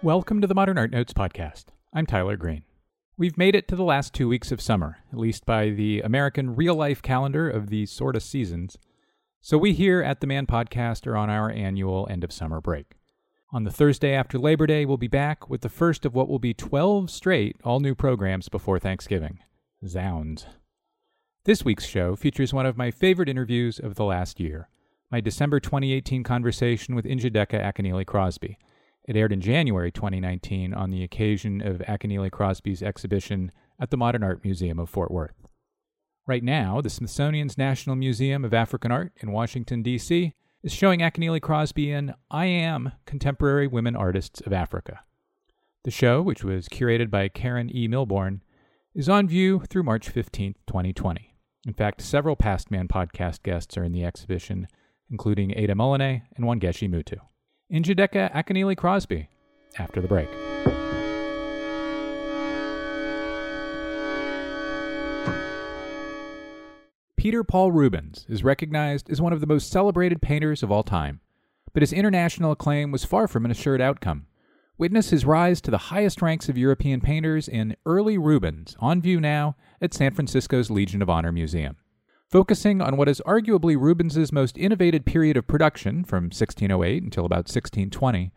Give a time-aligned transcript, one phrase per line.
[0.00, 1.64] Welcome to the Modern Art Notes podcast.
[1.92, 2.62] I'm Tyler Green.
[3.16, 6.54] We've made it to the last two weeks of summer, at least by the American
[6.54, 8.78] real life calendar of these sort of seasons.
[9.40, 12.94] So we here at the Man Podcast are on our annual end of summer break.
[13.50, 16.38] On the Thursday after Labor Day, we'll be back with the first of what will
[16.38, 19.40] be 12 straight all new programs before Thanksgiving.
[19.84, 20.46] Zounds.
[21.42, 24.68] This week's show features one of my favorite interviews of the last year
[25.10, 28.58] my December 2018 conversation with Njideka Akunyili Crosby.
[29.08, 34.22] It aired in January 2019 on the occasion of Akunyili Crosby's exhibition at the Modern
[34.22, 35.48] Art Museum of Fort Worth.
[36.26, 41.40] Right now, the Smithsonian's National Museum of African Art in Washington, D.C., is showing Akunyili
[41.40, 45.00] Crosby in I Am Contemporary Women Artists of Africa.
[45.84, 47.88] The show, which was curated by Karen E.
[47.88, 48.42] Milbourne,
[48.94, 51.34] is on view through March 15, 2020.
[51.66, 54.68] In fact, several past Man podcast guests are in the exhibition,
[55.10, 57.20] including Aida Muluneh and Wangechi Mutu.
[57.70, 59.28] Njideka Akunyili Crosby,
[59.78, 60.28] after the break.
[67.16, 71.20] Peter Paul Rubens is recognized as one of the most celebrated painters of all time,
[71.74, 74.26] but his international acclaim was far from an assured outcome.
[74.78, 79.20] Witness his rise to the highest ranks of European painters in Early Rubens, on view
[79.20, 81.76] now at San Francisco's Legion of Honor Museum.
[82.30, 87.48] Focusing on what is arguably Rubens's most innovative period of production, from 1608 until about
[87.48, 88.32] 1620,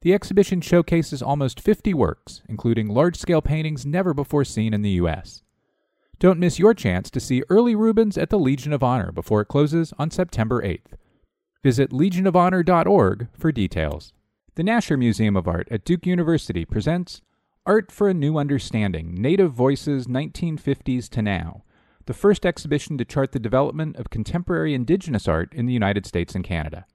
[0.00, 4.92] the exhibition showcases almost 50 works, including large scale paintings never before seen in the
[4.92, 5.42] U.S.
[6.18, 9.48] Don't miss your chance to see early Rubens at the Legion of Honor before it
[9.48, 10.96] closes on September 8th.
[11.62, 14.14] Visit legionofhonor.org for details.
[14.54, 17.20] The Nasher Museum of Art at Duke University presents
[17.66, 21.64] Art for a New Understanding Native Voices 1950s to Now,
[22.06, 26.34] the first exhibition to chart the development of contemporary indigenous art in the United States
[26.34, 26.86] and Canada.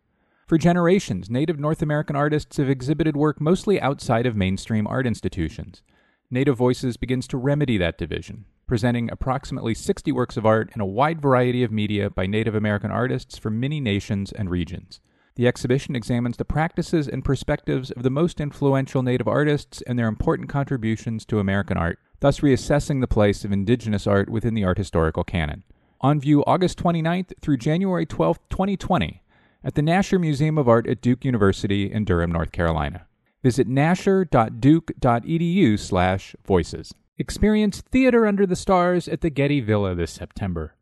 [0.47, 5.83] For generations, Native North American artists have exhibited work mostly outside of mainstream art institutions.
[6.31, 10.85] Native Voices begins to remedy that division, presenting approximately 60 works of art in a
[10.85, 14.99] wide variety of media by Native American artists from many nations and regions.
[15.39, 20.09] The exhibition examines the practices and perspectives of the most influential Native artists and their
[20.09, 24.77] important contributions to American art, thus reassessing the place of indigenous art within the art
[24.77, 25.63] historical canon.
[26.01, 29.23] On view August 29th through January 12, 2020,
[29.63, 33.07] at the Nasher Museum of Art at Duke University in Durham, North Carolina.
[33.41, 36.93] Visit nasher.duke.edu slash voices.
[37.17, 40.75] Experience Theater Under the Stars at the Getty Villa this September.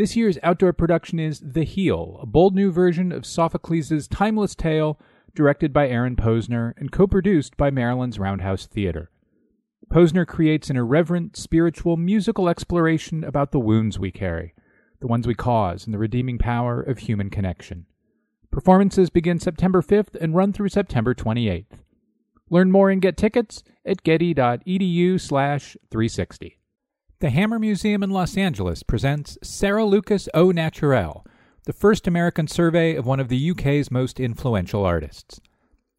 [0.00, 4.98] This year's outdoor production is The Heal, a bold new version of Sophocles' timeless tale,
[5.34, 9.10] directed by Aaron Posner and co produced by Maryland's Roundhouse Theater.
[9.92, 14.54] Posner creates an irreverent, spiritual, musical exploration about the wounds we carry,
[15.00, 17.84] the ones we cause, and the redeeming power of human connection.
[18.50, 21.82] Performances begin September 5th and run through September 28th.
[22.48, 26.59] Learn more and get tickets at getty.edu slash 360.
[27.20, 31.22] The Hammer Museum in Los Angeles presents Sarah Lucas Au Naturel,
[31.66, 35.38] the first American survey of one of the UK's most influential artists.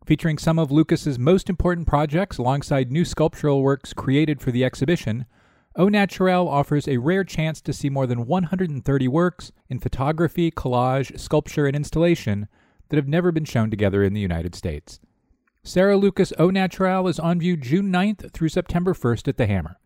[0.04, 5.28] Featuring some of Lucas's most important projects alongside new sculptural works created for the exhibition,
[5.76, 11.20] Au Naturel offers a rare chance to see more than 130 works in photography, collage,
[11.20, 12.48] sculpture, and installation
[12.90, 15.00] that have never been shown together in the United States.
[15.64, 19.78] Sarah Lucas Au Naturel is on view June 9th through September 1st at the Hammer.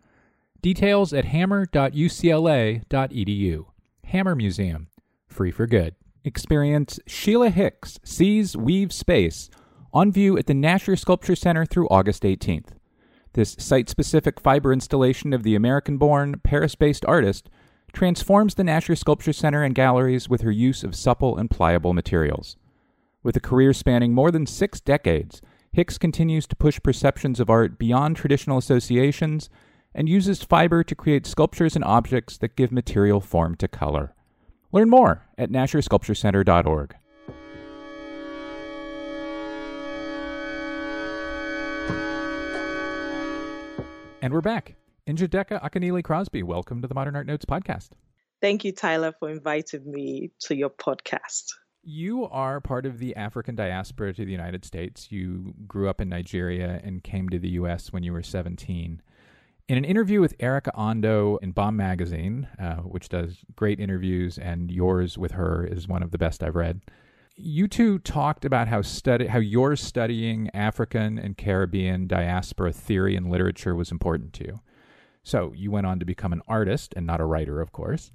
[0.65, 3.65] Details at hammer.ucla.edu.
[4.05, 4.87] Hammer Museum.
[5.27, 5.93] Free for good.
[6.23, 9.51] Experience Sheila Hicks Seize Weave Space
[9.93, 12.69] on view at the Nasher Sculpture Center through August 18th.
[13.33, 17.47] This site specific fiber installation of the American born, Paris based artist
[17.93, 22.57] transforms the Nasher Sculpture Center and galleries with her use of supple and pliable materials.
[23.21, 27.77] With a career spanning more than six decades, Hicks continues to push perceptions of art
[27.77, 29.51] beyond traditional associations
[29.95, 34.13] and uses fiber to create sculptures and objects that give material form to color.
[34.71, 36.95] Learn more at NasherSculptureCenter.org.
[44.21, 44.75] And we're back.
[45.07, 47.89] Njideka Akunyili Crosby, welcome to the Modern Art Notes podcast.
[48.41, 51.53] Thank you, Tyler, for inviting me to your podcast.
[51.83, 55.11] You are part of the African diaspora to the United States.
[55.11, 57.93] You grew up in Nigeria and came to the U.S.
[57.93, 59.01] when you were 17.
[59.67, 64.69] In an interview with Erica Ondo in Bomb Magazine, uh, which does great interviews, and
[64.69, 66.81] yours with her is one of the best I've read,
[67.35, 73.31] you two talked about how study how your studying African and Caribbean diaspora theory and
[73.31, 74.59] literature was important to you.
[75.23, 78.11] So you went on to become an artist and not a writer, of course.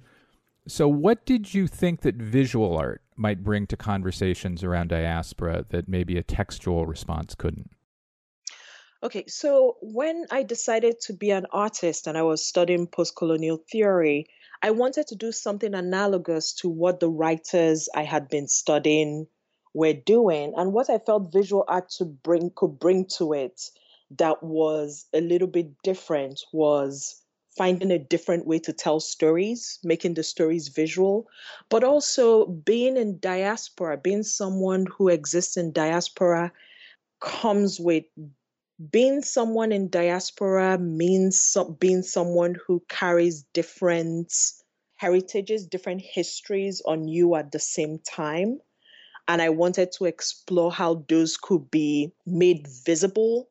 [0.67, 5.89] So, what did you think that visual art might bring to conversations around diaspora that
[5.89, 7.71] maybe a textual response couldn't?
[9.03, 13.57] Okay, so when I decided to be an artist and I was studying post colonial
[13.57, 14.27] theory,
[14.61, 19.25] I wanted to do something analogous to what the writers I had been studying
[19.73, 23.59] were doing and what I felt visual art to bring could bring to it
[24.19, 27.23] that was a little bit different was
[27.57, 31.27] finding a different way to tell stories, making the stories visual,
[31.69, 36.51] but also being in diaspora, being someone who exists in diaspora
[37.19, 38.03] comes with
[38.89, 44.33] being someone in diaspora means being someone who carries different
[44.95, 48.59] heritages, different histories on you at the same time.
[49.27, 53.49] And I wanted to explore how those could be made visible.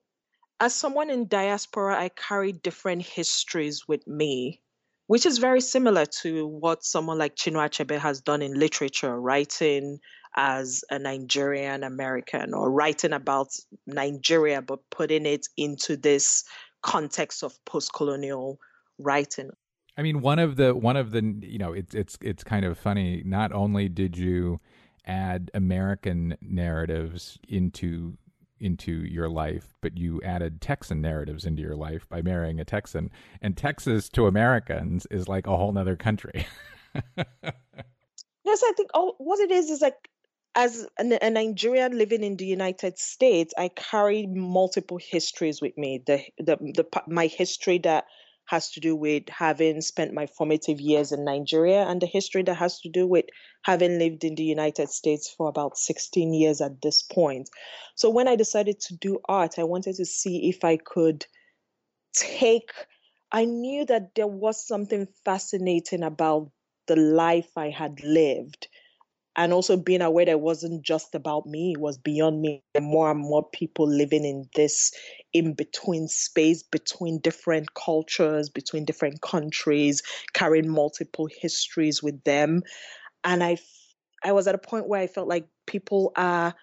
[0.59, 4.61] As someone in diaspora, I carry different histories with me,
[5.07, 10.01] which is very similar to what someone like Chinua Achebe has done in literature, writing
[10.37, 13.49] as a Nigerian American or writing about
[13.87, 16.45] Nigeria, but putting it into this
[16.83, 18.59] context of post colonial
[18.99, 19.51] writing.
[19.97, 22.79] I mean, one of the one of the you know it's it's it's kind of
[22.79, 23.23] funny.
[23.25, 24.61] Not only did you
[25.07, 28.17] add American narratives into
[28.61, 33.11] into your life, but you added Texan narratives into your life by marrying a Texan.
[33.41, 36.47] And Texas to Americans is like a whole nother country.
[37.17, 40.11] yes, I think all what it is is like
[40.55, 46.03] as a, Nigerian living in the United States, I carry multiple histories with me.
[46.05, 48.07] The, the the my history that
[48.47, 52.57] has to do with having spent my formative years in Nigeria, and the history that
[52.57, 53.27] has to do with
[53.63, 57.49] having lived in the United States for about 16 years at this point.
[57.95, 61.27] So when I decided to do art, I wanted to see if I could
[62.13, 62.73] take.
[63.31, 66.51] I knew that there was something fascinating about
[66.89, 68.67] the life I had lived
[69.41, 72.63] and also being aware that it wasn't just about me, it was beyond me.
[72.75, 74.93] And more and more people living in this
[75.33, 80.03] in between space, between different cultures, between different countries,
[80.35, 82.63] carrying multiple histories with them.
[83.25, 83.57] And I,
[84.23, 86.55] I was at a point where I felt like people are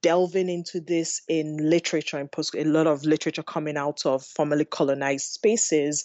[0.00, 4.64] delving into this in literature and post a lot of literature coming out of formerly
[4.64, 6.02] colonized spaces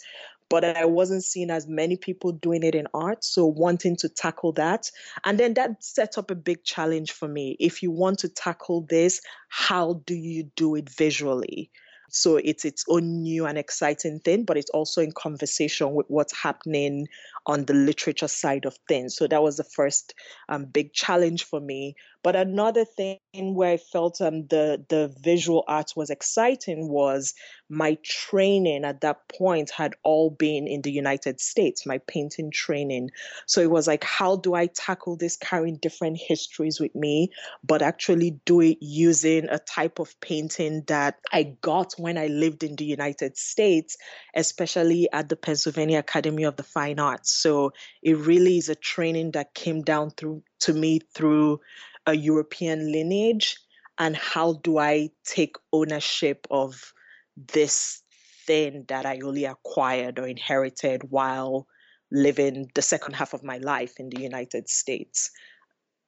[0.50, 3.24] but I wasn't seeing as many people doing it in art.
[3.24, 4.90] So wanting to tackle that.
[5.26, 7.58] And then that set up a big challenge for me.
[7.60, 11.70] If you want to tackle this, how do you do it visually?
[12.10, 16.36] So it's its own new and exciting thing, but it's also in conversation with what's
[16.36, 17.08] happening
[17.48, 19.16] on the literature side of things.
[19.16, 20.14] So that was the first
[20.50, 21.96] um, big challenge for me.
[22.24, 27.34] But another thing where I felt um, the the visual arts was exciting was
[27.70, 33.12] my training at that point had all been in the United States, my painting training.
[33.46, 37.30] So it was like, how do I tackle this carrying different histories with me,
[37.64, 42.64] but actually do it using a type of painting that I got when I lived
[42.64, 43.98] in the United States,
[44.36, 47.37] especially at the Pennsylvania Academy of the Fine Arts.
[47.42, 51.60] So it really is a training that came down through to me through
[52.06, 53.58] a European lineage
[53.98, 56.94] and how do I take ownership of
[57.36, 58.02] this
[58.46, 61.68] thing that I only acquired or inherited while
[62.12, 65.32] living the second half of my life in the United States.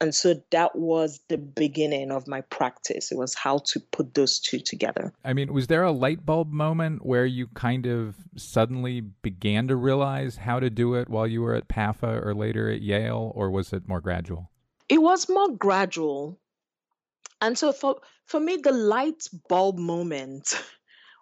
[0.01, 3.11] And so that was the beginning of my practice.
[3.11, 5.13] It was how to put those two together.
[5.25, 9.75] I mean, was there a light bulb moment where you kind of suddenly began to
[9.75, 13.51] realize how to do it while you were at PAFA or later at Yale, or
[13.51, 14.49] was it more gradual?
[14.87, 16.39] It was more gradual.
[17.41, 20.61] And so for, for me, the light bulb moment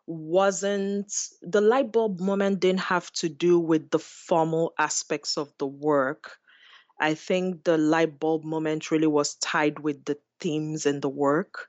[0.05, 5.67] wasn't the light bulb moment didn't have to do with the formal aspects of the
[5.67, 6.38] work
[7.00, 11.68] I think the light bulb moment really was tied with the themes and the work.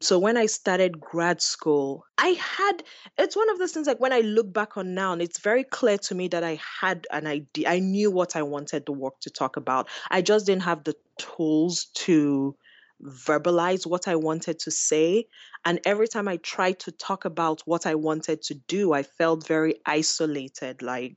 [0.00, 2.82] So when I started grad school, I had
[3.18, 5.64] it's one of those things like when I look back on now, and it's very
[5.64, 7.68] clear to me that I had an idea.
[7.68, 9.88] I knew what I wanted the work to talk about.
[10.10, 12.54] I just didn't have the tools to
[13.02, 15.26] verbalize what I wanted to say.
[15.64, 19.46] And every time I tried to talk about what I wanted to do, I felt
[19.46, 21.16] very isolated, like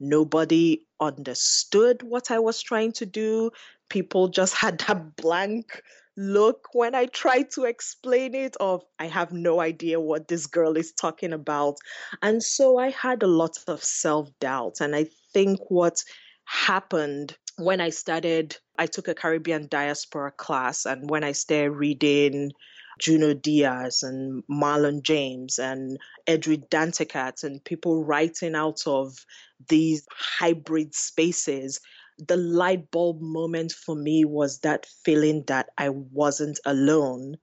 [0.00, 3.50] nobody understood what I was trying to do.
[3.88, 5.82] People just had that blank
[6.16, 10.76] look when I tried to explain it of I have no idea what this girl
[10.76, 11.76] is talking about.
[12.22, 16.02] And so I had a lot of self-doubt and I think what
[16.44, 22.52] happened when I started, I took a Caribbean diaspora class, and when I started reading
[23.00, 29.24] Junot Diaz and Marlon James and Edwidge Danticat and people writing out of
[29.68, 31.80] these hybrid spaces,
[32.18, 37.36] the light bulb moment for me was that feeling that I wasn't alone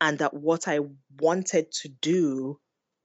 [0.00, 0.80] and that what I
[1.20, 2.58] wanted to do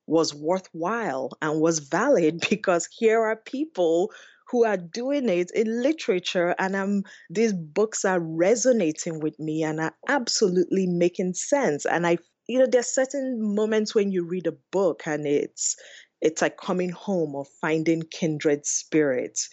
[0.07, 4.11] was worthwhile and was valid because here are people
[4.49, 9.79] who are doing it in literature and I'm these books are resonating with me and
[9.79, 11.85] are absolutely making sense.
[11.85, 15.75] And I you know there's certain moments when you read a book and it's
[16.21, 19.49] it's like coming home or finding kindred spirits.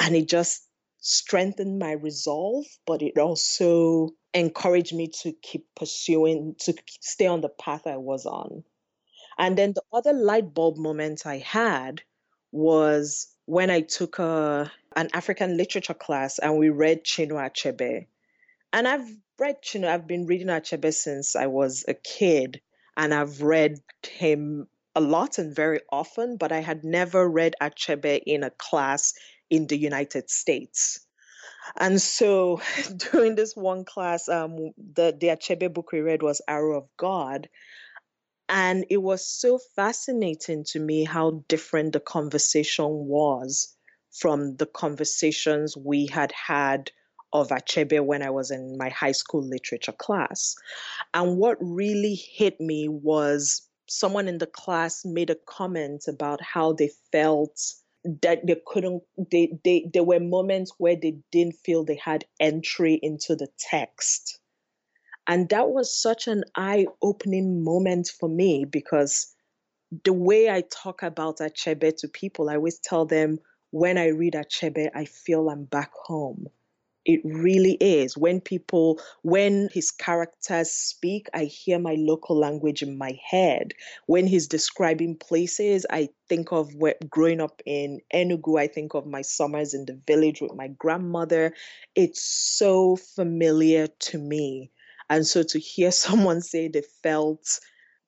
[0.00, 6.74] And it just strengthened my resolve but it also encouraged me to keep pursuing to
[7.00, 8.64] stay on the path I was on.
[9.38, 12.02] And then the other light bulb moment I had
[12.52, 18.06] was when I took a, an African literature class and we read Chinua Achebe.
[18.72, 19.08] And I've
[19.38, 22.60] read Chinua, I've been reading Achebe since I was a kid,
[22.96, 28.20] and I've read him a lot and very often, but I had never read Achebe
[28.24, 29.14] in a class
[29.50, 31.04] in the United States.
[31.76, 32.60] And so
[32.96, 37.48] during this one class, um, the, the Achebe book we read was Arrow of God.
[38.48, 43.74] And it was so fascinating to me how different the conversation was
[44.10, 46.90] from the conversations we had had
[47.32, 50.54] of Achebe when I was in my high school literature class.
[51.12, 56.72] And what really hit me was someone in the class made a comment about how
[56.72, 57.60] they felt
[58.22, 62.98] that they couldn't they, they there were moments where they didn't feel they had entry
[63.02, 64.38] into the text
[65.26, 69.34] and that was such an eye opening moment for me because
[70.04, 73.38] the way I talk about Achebe to people, I always tell them
[73.70, 76.48] when I read Achebe, I feel I'm back home.
[77.04, 78.16] It really is.
[78.16, 83.74] When people, when his characters speak, I hear my local language in my head.
[84.06, 89.06] When he's describing places, I think of where, growing up in Enugu, I think of
[89.06, 91.52] my summers in the village with my grandmother.
[91.94, 94.70] It's so familiar to me.
[95.10, 97.60] And so to hear someone say they felt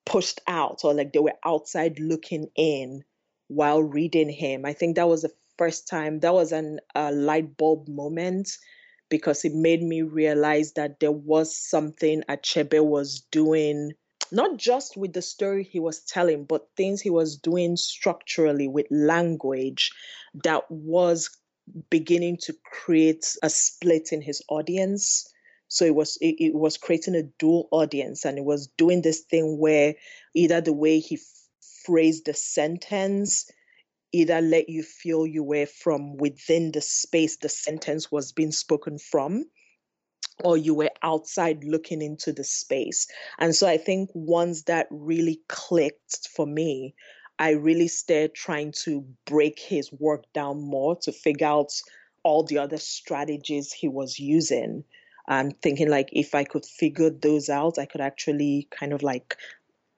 [0.05, 3.03] pushed out or like they were outside looking in
[3.47, 7.57] while reading him, I think that was the first time, that was an, a light
[7.57, 8.49] bulb moment
[9.09, 13.93] because it made me realize that there was something Achebe was doing,
[14.31, 18.85] not just with the story he was telling, but things he was doing structurally with
[18.91, 19.91] language
[20.43, 21.29] that was
[21.89, 25.27] beginning to create a split in his audience
[25.67, 29.21] so it was it, it was creating a dual audience, and it was doing this
[29.21, 29.95] thing where
[30.33, 31.19] either the way he
[31.85, 33.49] phrased the sentence
[34.13, 38.97] either let you feel you were from within the space the sentence was being spoken
[38.97, 39.43] from
[40.43, 43.07] or you were outside looking into the space.
[43.39, 46.93] And so I think once that really clicked for me,
[47.39, 51.71] I really started trying to break his work down more to figure out
[52.23, 54.83] all the other strategies he was using
[55.27, 59.37] I'm thinking like if I could figure those out, I could actually kind of like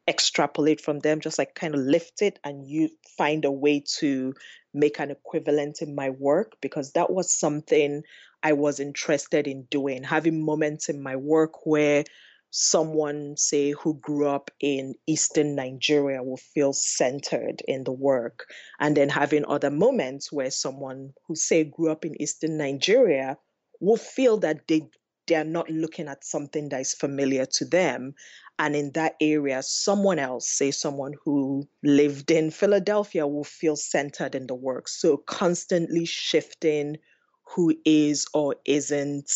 [0.08, 4.34] extrapolate from them, just like kind of lift it and you find a way to
[4.74, 8.02] make an equivalent in my work because that was something
[8.42, 12.06] I was interested in doing, having moments in my work where
[12.52, 18.48] someone say who grew up in eastern nigeria will feel centered in the work.
[18.80, 23.38] And then having other moments where someone who say grew up in eastern nigeria
[23.80, 24.90] will feel that they
[25.30, 28.16] they're not looking at something that is familiar to them.
[28.58, 34.36] And in that area, someone else, say someone who lived in Philadelphia, will feel centered
[34.36, 34.90] in the work.
[34.90, 36.98] So constantly shifting
[37.44, 39.32] who is or isn't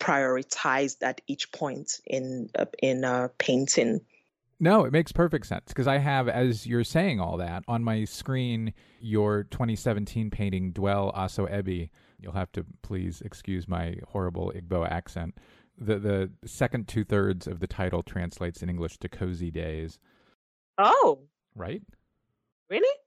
[0.00, 4.00] prioritized at each point in uh, in a painting.
[4.58, 8.04] No, it makes perfect sense because I have, as you're saying all that, on my
[8.04, 11.90] screen your 2017 painting Dwell Aso Ebi,
[12.26, 15.38] You'll have to please excuse my horrible Igbo accent.
[15.78, 20.00] The the second two thirds of the title translates in English to cozy days.
[20.76, 21.20] Oh.
[21.54, 21.82] Right?
[22.68, 22.98] Really?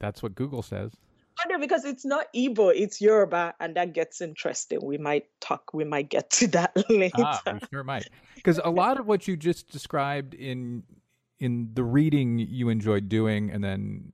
[0.00, 0.92] That's what Google says.
[1.38, 4.78] Oh no, because it's not Igbo, it's Yoruba, and that gets interesting.
[4.82, 5.74] We might talk.
[5.74, 7.12] We might get to that later.
[7.18, 8.08] Ah, we sure might.
[8.36, 10.82] Because a lot of what you just described in
[11.40, 14.12] in the reading you enjoyed doing, and then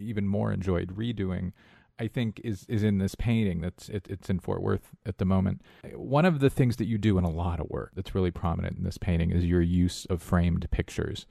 [0.00, 1.52] even more enjoyed redoing,
[2.00, 5.26] I think is is in this painting that's it, it's in Fort Worth at the
[5.26, 5.60] moment.
[5.94, 8.78] One of the things that you do in a lot of work that's really prominent
[8.78, 11.26] in this painting is your use of framed pictures.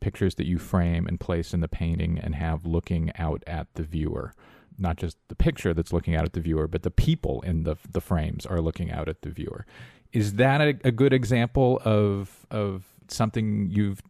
[0.00, 3.84] Pictures that you frame and place in the painting and have looking out at the
[3.84, 4.34] viewer.
[4.78, 7.76] Not just the picture that's looking out at the viewer, but the people in the
[7.88, 9.64] the frames are looking out at the viewer.
[10.12, 14.02] Is that a, a good example of of something you've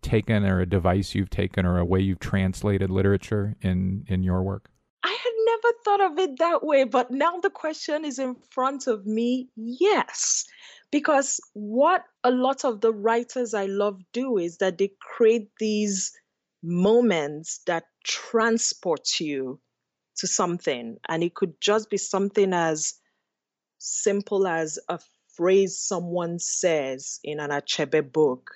[0.00, 4.42] taken or a device you've taken or a way you've translated literature in in your
[4.42, 4.70] work?
[5.04, 9.48] Never thought of it that way, but now the question is in front of me.
[9.56, 10.44] Yes.
[10.90, 16.12] Because what a lot of the writers I love do is that they create these
[16.62, 19.60] moments that transport you
[20.16, 20.96] to something.
[21.08, 22.94] And it could just be something as
[23.78, 24.98] simple as a
[25.36, 28.50] phrase someone says in an Achebe book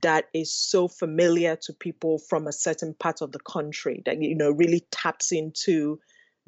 [0.00, 4.34] that is so familiar to people from a certain part of the country that you
[4.34, 5.98] know really taps into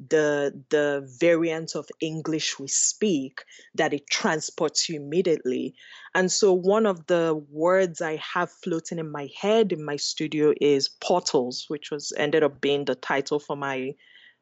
[0.09, 3.43] the the variant of English we speak
[3.75, 5.73] that it transports you immediately.
[6.13, 10.53] And so one of the words I have floating in my head in my studio
[10.59, 13.93] is portals, which was ended up being the title for my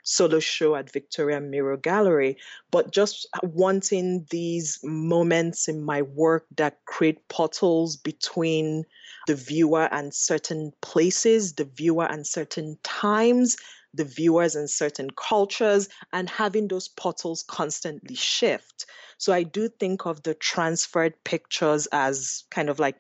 [0.04, 2.38] solo show at Victoria Miro Gallery,
[2.72, 8.84] but just wanting these moments in my work that create portals between
[9.28, 13.56] the viewer and certain places, the viewer and certain times,
[13.94, 18.86] the viewers and certain cultures, and having those portals constantly shift.
[19.18, 23.00] So I do think of the transferred pictures as kind of like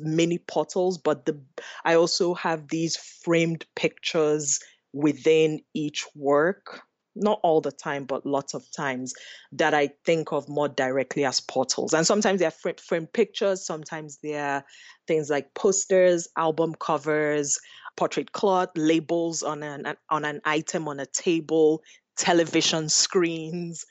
[0.00, 1.38] mini portals, but the
[1.84, 4.58] I also have these framed pictures
[4.94, 6.82] within each work
[7.16, 9.14] not all the time, but lots of times
[9.52, 11.94] that I think of more directly as portals.
[11.94, 14.64] And sometimes they're framed frame pictures, sometimes they're
[15.06, 17.58] things like posters, album covers,
[17.96, 21.82] portrait cloth, labels on an on an item on a table,
[22.16, 23.86] television screens.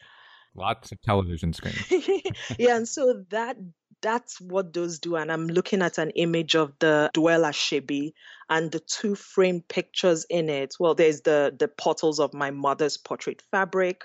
[0.55, 1.89] Lots of television screens.
[2.59, 3.57] yeah, and so that
[4.03, 5.15] that's what those do.
[5.15, 8.13] And I'm looking at an image of the Dwell Aso Ebi
[8.49, 10.75] and the two framed pictures in it.
[10.79, 14.03] Well, there's the the portals of my mother's portrait fabric,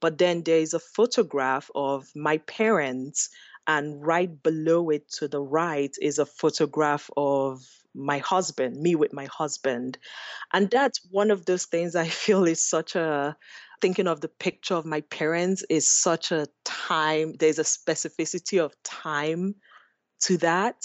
[0.00, 3.28] but then there is a photograph of my parents,
[3.66, 7.60] and right below it to the right is a photograph of
[7.94, 9.98] my husband, me with my husband.
[10.52, 13.36] And that's one of those things I feel is such a
[13.80, 18.74] thinking of the picture of my parents is such a time, there's a specificity of
[18.82, 19.54] time
[20.20, 20.76] to that.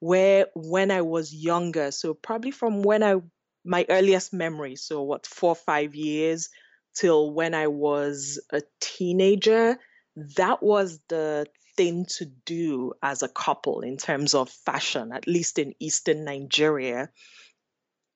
[0.00, 3.16] Where when I was younger, so probably from when I,
[3.64, 6.48] my earliest memory, so what, four or five years
[6.94, 9.78] till when I was a teenager,
[10.36, 15.58] that was the thing to do as a couple in terms of fashion, at least
[15.58, 17.08] in Eastern Nigeria,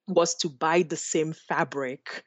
[0.09, 2.24] was to buy the same fabric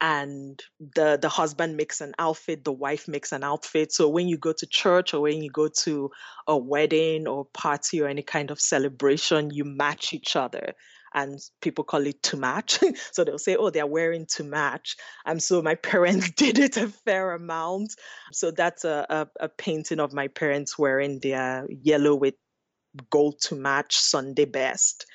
[0.00, 0.62] and
[0.94, 3.92] the the husband makes an outfit the wife makes an outfit.
[3.92, 6.10] So when you go to church or when you go to
[6.46, 10.74] a wedding or party or any kind of celebration you match each other.
[11.14, 12.80] And people call it to match.
[13.12, 14.96] So they'll say oh they're wearing to match.
[15.24, 17.94] And so my parents did it a fair amount.
[18.32, 22.34] So that's a, a, a painting of my parents wearing their yellow with
[23.10, 25.06] gold to match sunday best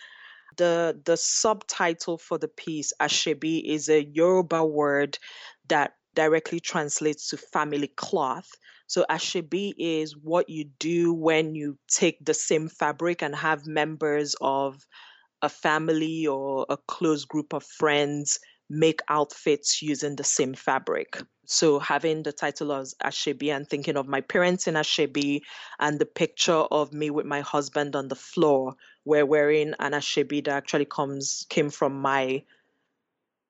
[0.58, 5.18] the the subtitle for the piece, Aso Ebi, is a Yoruba word
[5.68, 8.50] that directly translates to family cloth.
[8.88, 13.66] So Aso Ebi is what you do when you take the same fabric and have
[13.66, 14.86] members of
[15.42, 21.22] a family or a close group of friends make outfits using the same fabric.
[21.46, 25.42] So having the title as Aso Ebi and thinking of my parents in Aso Ebi
[25.80, 30.48] and the picture of me with my husband on the floor, we're wearing an that
[30.48, 32.44] actually comes came from my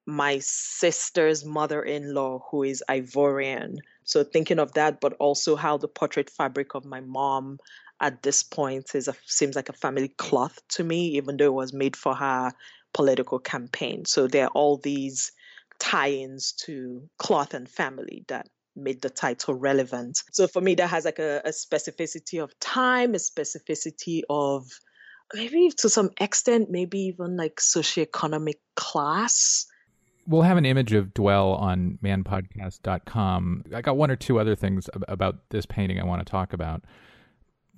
[0.08, 3.78] my sister's mother-in-law who is Ivorian.
[4.04, 7.60] So thinking of that, but also how the portrait fabric of my mom
[8.02, 11.54] at this point is a, seems like a family cloth to me, even though it
[11.54, 12.52] was made for her
[12.94, 14.06] political campaign.
[14.06, 15.32] So there are all these
[15.80, 20.20] tie-ins to cloth and family that made the title relevant.
[20.32, 24.68] So for me, that has like a, a specificity of time, a specificity of
[25.34, 29.65] maybe to some extent, maybe even like socioeconomic class.
[30.28, 33.63] We'll have an image of Dwell on manpodcast.com.
[33.74, 36.84] I got one or two other things about this painting I want to talk about.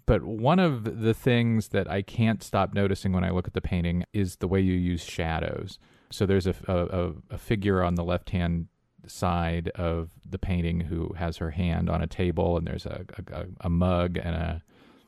[0.06, 3.62] But one of the things that I can't stop noticing when I look at the
[3.62, 5.80] painting is the way you use shadows.
[6.12, 8.68] So there's a, a, a figure on the left hand
[9.08, 13.46] side of the painting who has her hand on a table, and there's a, a,
[13.62, 14.62] a mug and a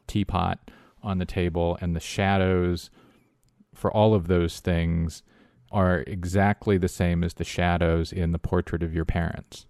[0.08, 0.60] teapot
[1.06, 2.90] on the table, and the shadows
[3.74, 5.24] for all of those things
[5.72, 9.66] are exactly the same as the shadows in the portrait of your parents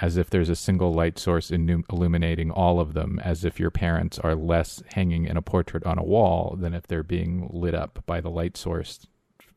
[0.00, 4.18] as if there's a single light source illuminating all of them, as if your parents
[4.18, 8.02] are less hanging in a portrait on a wall than if they're being lit up
[8.06, 9.06] by the light source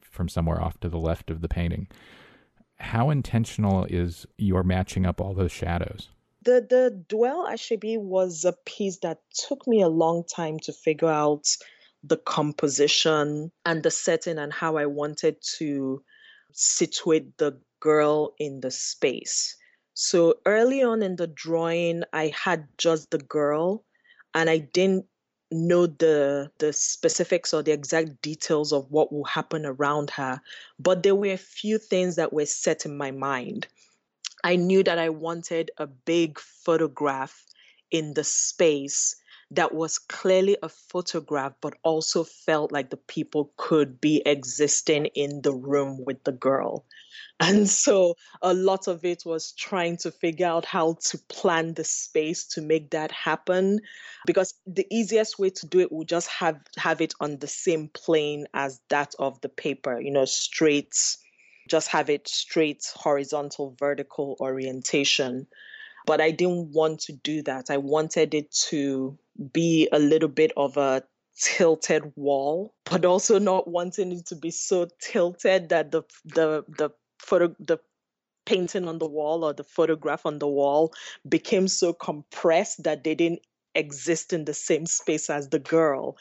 [0.01, 1.87] from somewhere off to the left of the painting.
[2.79, 6.09] How intentional is your matching up all those shadows?
[6.47, 10.73] The the Dwell Aso Ebi was a piece that took me a long time to
[10.73, 11.45] figure out
[12.03, 16.03] the composition and the setting and how I wanted to
[16.53, 19.57] situate the girl in the space
[19.99, 23.83] so early on in the drawing, I had just the girl
[24.35, 25.07] and I didn't
[25.49, 30.39] know the the specifics or the exact details of what will happen around her,
[30.77, 33.67] but there were a few things that were set in my mind.
[34.43, 37.45] I knew that I wanted a big photograph
[37.91, 39.15] in the space
[39.51, 45.41] that was clearly a photograph, but also felt like the people could be existing in
[45.41, 46.85] the room with the girl.
[47.39, 51.83] And so a lot of it was trying to figure out how to plan the
[51.83, 53.81] space to make that happen.
[54.25, 57.89] Because the easiest way to do it would just have have it on the same
[57.89, 60.95] plane as that of the paper, you know, straight,
[61.67, 65.47] just have it straight, horizontal, vertical orientation.
[66.05, 67.69] But I didn't want to do that.
[67.69, 69.17] I wanted it to
[69.51, 71.03] be a little bit of a
[71.37, 76.89] tilted wall, but also not wanting it to be so tilted that the the the
[77.19, 77.77] photo the
[78.45, 80.93] painting on the wall or the photograph on the wall
[81.27, 83.41] became so compressed that they didn't
[83.75, 86.17] exist in the same space as the girl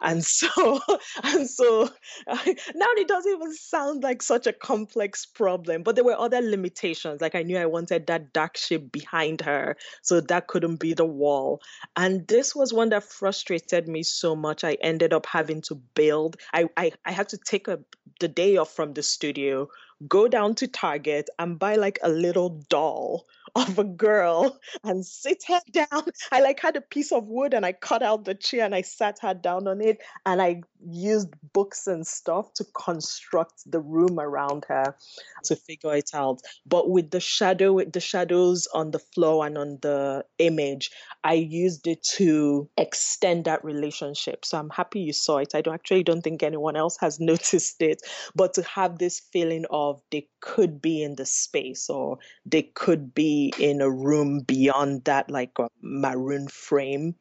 [0.00, 0.80] and so
[1.24, 6.18] and so now it doesn't even sound like such a complex problem but there were
[6.18, 7.20] other limitations.
[7.20, 11.04] Like i knew i wanted that dark shape behind her so that couldn't be the
[11.04, 11.60] wall.
[11.96, 14.64] And this was one that frustrated me so much.
[14.64, 17.80] I ended up having to build i i, I had to take a
[18.20, 19.68] the day off from the studio
[20.08, 25.44] go down to Target and buy like a little doll of a girl and sit
[25.48, 26.04] her down.
[26.32, 28.82] I like had a piece of wood and I cut out the chair and I
[28.82, 34.18] sat her down on it and I used books and stuff to construct the room
[34.18, 34.96] around her
[35.44, 36.40] to figure it out.
[36.66, 40.90] But with the shadow, with the shadows on the floor and on the image,
[41.24, 44.44] I used it to extend that relationship.
[44.44, 45.54] So I'm happy you saw it.
[45.54, 48.02] I don't actually don't think anyone else has noticed it,
[48.34, 53.14] but to have this feeling of they could be in the space or they could
[53.14, 57.14] be in a room beyond that, like a maroon frame.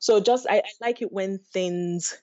[0.00, 2.16] So just I, I like it when things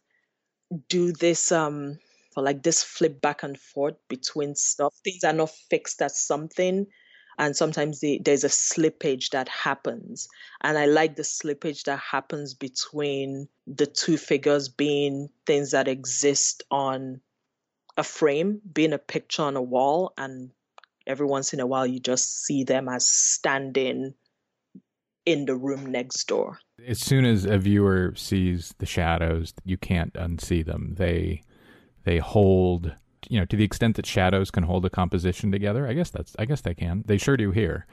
[0.87, 1.97] do this um
[2.33, 4.93] for like this flip back and forth between stuff.
[5.03, 6.85] Things are not fixed at something
[7.39, 10.27] and sometimes the, there's a slippage that happens
[10.61, 16.61] and i like the slippage that happens between the two figures being things that exist
[16.69, 17.19] on
[17.97, 20.51] a frame being a picture on a wall and
[21.09, 24.13] every once in a while you just see them as standing
[25.25, 30.13] in the room next door as soon as a viewer sees the shadows you can't
[30.13, 31.41] unsee them they
[32.05, 32.95] they hold
[33.27, 36.35] you know, to the extent that shadows can hold a composition together, I guess that's
[36.39, 37.03] I guess they can.
[37.05, 37.85] They sure do here.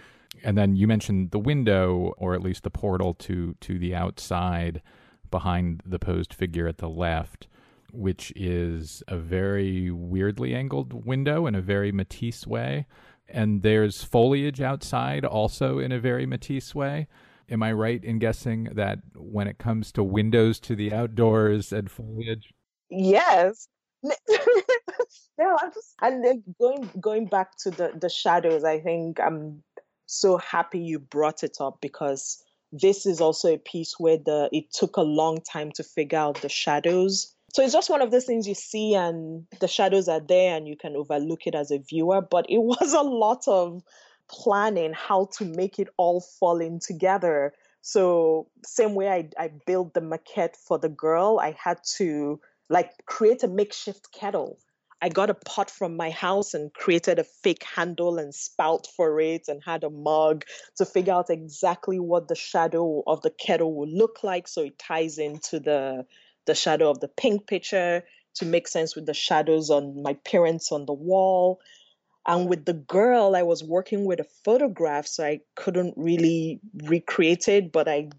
[0.45, 4.83] And then you mentioned the window, or at least the portal to to the outside
[5.31, 7.49] behind the posed figure at the left,
[7.93, 12.87] which is a very weirdly angled window in a very Matisse way.
[13.29, 17.09] And there's foliage outside also in a very Matisse way.
[17.49, 21.91] Am I right in guessing that when it comes to windows to the outdoors and
[21.91, 22.53] foliage?
[22.91, 23.69] Yes.
[24.03, 28.65] no, I'm just and then going going back to the the shadows.
[28.65, 29.63] I think I'm
[30.07, 34.73] so happy you brought it up because this is also a piece where the it
[34.73, 37.35] took a long time to figure out the shadows.
[37.57, 40.69] So it's just one of those things you see and the shadows are there and
[40.69, 43.83] you can overlook it as a viewer, but it was a lot of
[44.29, 47.55] planning how to make it all fall in together.
[47.81, 52.39] So same way I, I built the maquette for the girl, I had to
[52.69, 54.59] like create a makeshift kettle.
[55.01, 59.19] I got a pot from my house and created a fake handle and spout for
[59.19, 60.45] it and had a mug
[60.77, 64.79] to figure out exactly what the shadow of the kettle would look like so it
[64.79, 66.05] ties into the
[66.47, 68.05] the shadow of the pink picture
[68.37, 71.61] to make sense with the shadows on my parents on the wall.
[72.27, 77.49] And with the girl, I was working with a photograph, so I couldn't really recreate
[77.49, 78.11] it, but I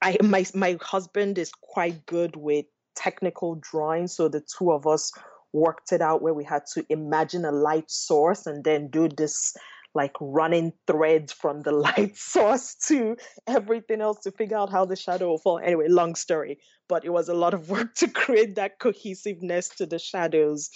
[0.00, 4.06] I my my husband is quite good with technical drawing.
[4.06, 5.12] So the two of us
[5.52, 9.54] worked it out where we had to imagine a light source and then do this
[9.94, 14.96] like running threads from the light source to everything else to figure out how the
[14.96, 15.58] shadow will fall.
[15.58, 19.86] Anyway, long story, but it was a lot of work to create that cohesiveness to
[19.86, 20.70] the shadows.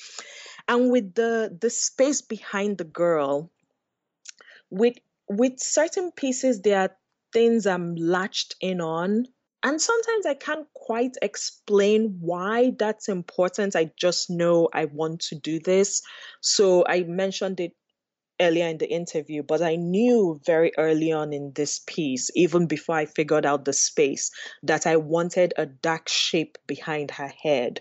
[0.69, 3.51] And with the the space behind the girl,
[4.71, 4.97] with
[5.29, 6.97] with certain pieces, there are
[7.33, 9.27] things I'm latched in on
[9.67, 13.75] and sometimes I can't quite explain why that's important.
[13.75, 16.03] I just know I want to do this.
[16.41, 17.73] So I mentioned it
[18.41, 22.97] earlier in the interview, but I knew very early on in this piece, even before
[22.97, 24.31] I figured out the space,
[24.63, 27.81] that I wanted a dark shape behind her head.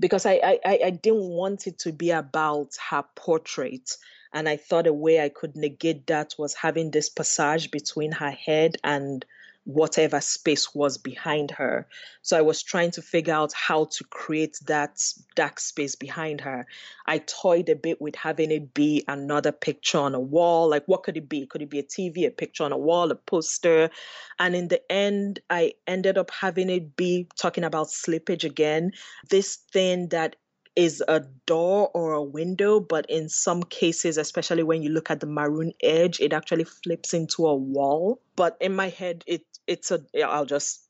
[0.00, 3.96] Because I, I, I didn't want it to be about her portrait.
[4.32, 8.32] And I thought a way I could negate that was having this passage between her
[8.32, 9.24] head and
[9.64, 11.86] whatever space was behind her.
[12.22, 15.02] So I was trying to figure out how to create that
[15.34, 16.66] dark space behind her.
[17.06, 20.68] I toyed a bit with having it be another picture on a wall.
[20.68, 21.46] Like, what could it be?
[21.46, 23.90] Could it be a TV, a picture on a wall, a poster?
[24.38, 28.92] And in the end, I ended up having it be talking about slippage again.
[29.30, 30.36] This thing that
[30.76, 35.20] is a door or a window, but in some cases, especially when you look at
[35.20, 38.20] the maroon edge, it actually flips into a wall.
[38.36, 40.82] But in my head, it it's a I'll just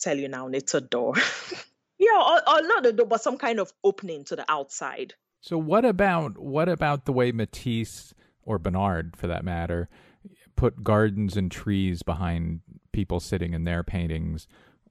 [0.00, 1.14] tell you now, it's a door.
[1.98, 5.14] yeah, or, or not a door, but some kind of opening to the outside.
[5.40, 9.88] So what about what about the way Matisse or Bonnard, for that matter,
[10.56, 12.60] put gardens and trees behind
[12.92, 14.46] people sitting in their paintings?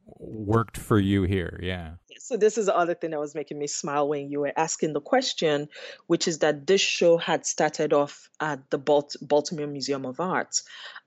[0.06, 1.94] Worked for you here, yeah.
[2.20, 4.94] So this is the other thing that was making me smile when you were asking
[4.94, 5.70] the question,
[6.08, 10.62] which is that this show had started off at the Baltimore Museum of Art,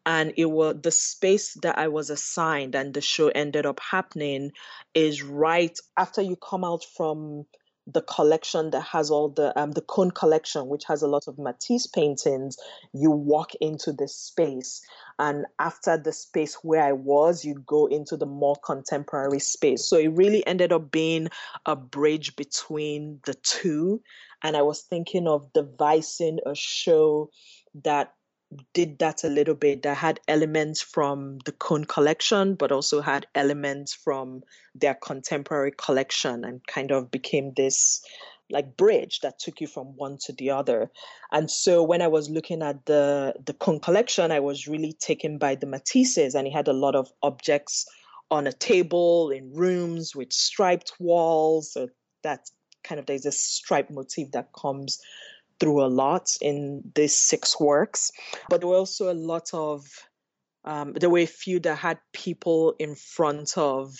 [0.04, 4.52] and it was the space that I was assigned, and the show ended up happening
[4.94, 7.46] is right after you come out from
[7.86, 11.38] the collection that has all the um, the Cone collection, which has a lot of
[11.38, 12.56] Matisse paintings,
[12.92, 14.82] you walk into this space,
[15.18, 19.84] and after the space where I was, you go into the more contemporary space.
[19.84, 21.28] So it really ended up being
[21.64, 24.02] a bridge between the two,
[24.42, 27.30] and I was thinking of devising a show
[27.84, 28.15] that
[28.72, 33.26] did that a little bit that had elements from the Cone collection, but also had
[33.34, 34.42] elements from
[34.74, 38.04] their contemporary collection and kind of became this
[38.48, 40.90] like bridge that took you from one to the other.
[41.32, 45.38] And so when I was looking at the the Cone collection, I was really taken
[45.38, 47.86] by the Matisses and he had a lot of objects
[48.30, 51.72] on a table in rooms with striped walls.
[51.72, 51.88] So
[52.22, 52.48] that
[52.84, 55.00] kind of there's a stripe motif that comes
[55.60, 58.12] through a lot in these six works.
[58.48, 59.86] But there were also a lot of,
[60.64, 63.94] um, there were a few that had people in front of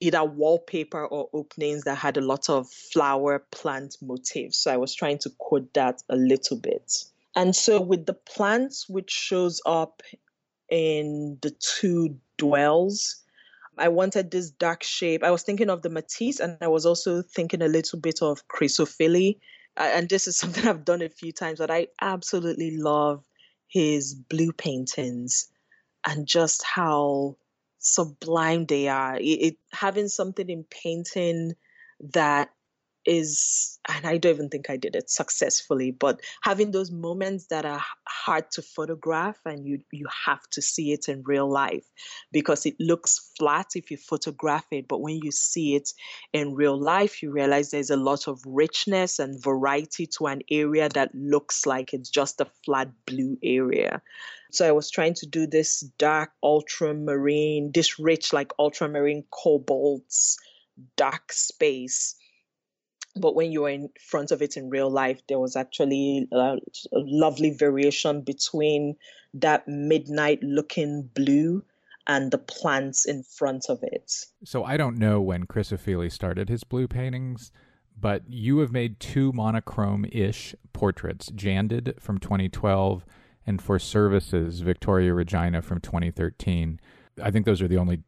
[0.00, 4.58] either wallpaper or openings that had a lot of flower plant motifs.
[4.58, 7.04] So I was trying to code that a little bit.
[7.36, 10.02] And so with the plants, which shows up
[10.70, 13.22] in the two dwells,
[13.78, 15.22] I wanted this dark shape.
[15.22, 18.46] I was thinking of the Matisse and I was also thinking a little bit of
[18.48, 19.38] Chris Ofili
[19.76, 23.24] and this is something I've done a few times, but I absolutely love
[23.68, 25.48] his blue paintings
[26.06, 27.36] and just how
[27.78, 29.16] sublime they are.
[29.16, 31.54] It, it having something in painting
[32.12, 32.50] that
[33.06, 37.64] is and i don't even think i did it successfully but having those moments that
[37.64, 41.84] are hard to photograph and you you have to see it in real life
[42.32, 45.90] because it looks flat if you photograph it but when you see it
[46.32, 50.88] in real life you realize there's a lot of richness and variety to an area
[50.88, 54.02] that looks like it's just a flat blue area.
[54.52, 60.36] So I was trying to do this dark ultramarine, this rich like ultramarine cobalts
[60.96, 62.14] dark space
[63.16, 66.36] but when you were in front of it in real life, there was actually a,
[66.36, 66.58] a
[66.92, 68.96] lovely variation between
[69.34, 71.64] that midnight looking blue
[72.06, 74.12] and the plants in front of it.
[74.44, 77.52] So I don't know when Chris Chrysophily started his blue paintings,
[77.98, 83.04] but you have made two monochrome ish portraits Janded from 2012
[83.46, 86.80] and For Services Victoria Regina from 2013.
[87.22, 88.02] I think those are the only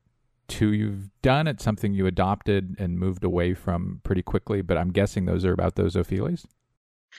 [0.49, 1.47] two you've done.
[1.47, 5.53] It's something you adopted and moved away from pretty quickly, but I'm guessing those are
[5.53, 6.45] about those Ofilis.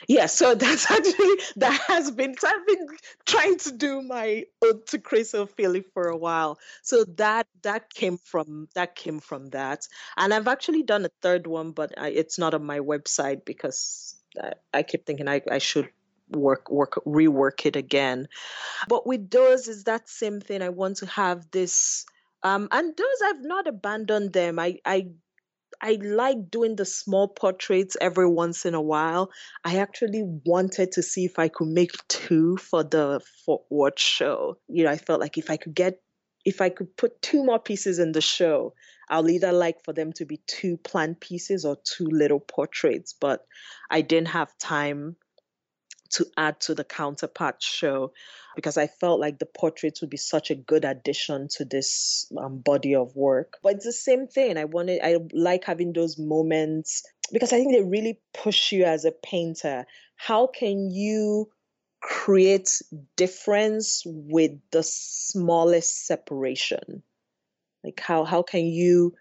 [0.07, 2.88] Yeah, so that's actually that has been so I've been
[3.25, 6.59] trying to do my ode to Chris Chrysophily for a while.
[6.81, 11.47] So that that came from that came from that, and I've actually done a third
[11.47, 15.59] one, but I, it's not on my website because I, I keep thinking I, I
[15.59, 15.89] should
[16.29, 18.27] work work rework it again.
[18.88, 20.62] But with those is that same thing.
[20.62, 22.05] I want to have this
[22.43, 24.60] um, and those I've not abandoned them.
[24.60, 25.08] I, I
[25.82, 29.32] I like doing the small portraits every once in a while.
[29.65, 34.58] I actually wanted to see if I could make two for the Fort Worth show.
[34.67, 35.99] You know, I felt like if I could get
[36.45, 38.73] if I could put two more pieces in the show,
[39.10, 43.45] I'll either like for them to be two plant pieces or two little portraits, but
[43.89, 45.15] I didn't have time
[46.13, 48.13] to add to the counterpart show
[48.56, 52.60] because I felt like the portraits would be such a good addition to this um,
[52.60, 53.58] body of work.
[53.63, 54.58] But it's the same thing.
[54.58, 59.06] I wanted, I like having those moments because I think they really push you as
[59.06, 59.86] a painter.
[60.15, 61.49] How can you
[62.02, 62.82] create
[63.15, 67.02] difference with the smallest separation?
[67.84, 69.13] Like how how can you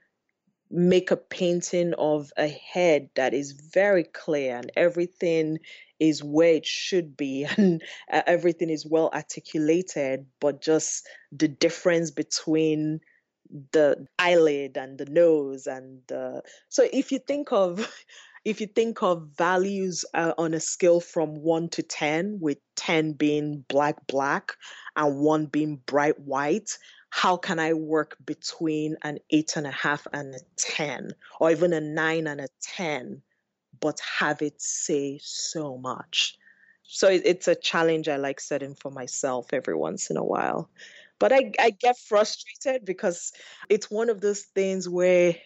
[0.70, 5.58] make a painting of a head that is very clear and everything
[6.02, 7.80] is where it should be and
[8.12, 13.00] uh, everything is well articulated but just the difference between
[13.72, 16.00] the eyelid and the nose and
[16.68, 17.88] so if you think of
[18.44, 23.12] if you think of values uh, on a scale from 1 to 10 with 10
[23.12, 24.54] being black black
[24.96, 26.70] and 1 being bright white
[27.10, 31.72] how can i work between an eight and a half and a 10 or even
[31.72, 33.22] a 9 and a 10
[33.82, 36.38] but have it say so much
[36.84, 40.70] so it's a challenge i like setting for myself every once in a while
[41.22, 43.32] but I, I get frustrated because
[43.68, 45.36] it's one of those things where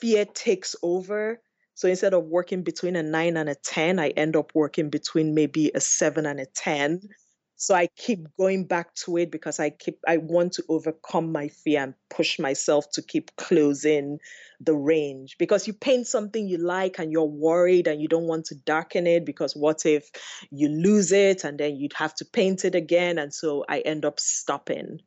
[0.00, 1.40] fear takes over.
[1.74, 5.34] So instead of working between a nine and a 10, I end up working between
[5.34, 7.00] maybe a seven and a 10.
[7.64, 11.48] So I keep going back to it because I keep I want to overcome my
[11.48, 14.18] fear and push myself to keep closing
[14.60, 18.44] the range because you paint something you like and you're worried and you don't want
[18.46, 20.10] to darken it because what if
[20.50, 24.04] you lose it and then you'd have to paint it again and so I end
[24.04, 25.00] up stopping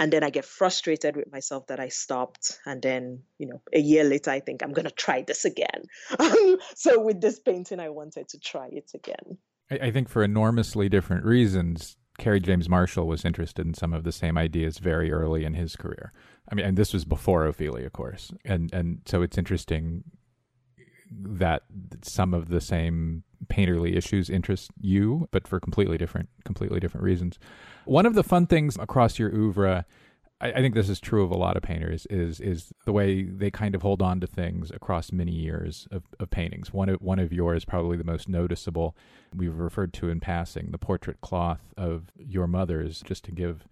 [0.00, 2.60] and then I get frustrated with myself that I stopped.
[2.64, 5.82] And then, you know, a year later, I think I'm going to try this again.
[6.76, 9.38] so with this painting, I wanted to try it again.
[9.70, 14.04] I, I think for enormously different reasons, Kerry James Marshall was interested in some of
[14.04, 16.12] the same ideas very early in his career.
[16.50, 18.32] I mean, and this was before Ofili, of course.
[18.44, 20.04] And and so it's interesting
[21.10, 21.62] that
[22.02, 27.38] some of the same painterly issues interest you, but for completely different completely different reasons.
[27.84, 29.86] One of the fun things across your oeuvre,
[30.40, 33.22] I, I, think this is true of a lot of painters, is is the way
[33.22, 36.72] they kind of hold on to things across many years of, of paintings.
[36.72, 38.96] One of one of yours, probably the most noticeable,
[39.34, 43.00] we've referred to in passing, the portrait cloth of your mother's.
[43.02, 43.66] Just to give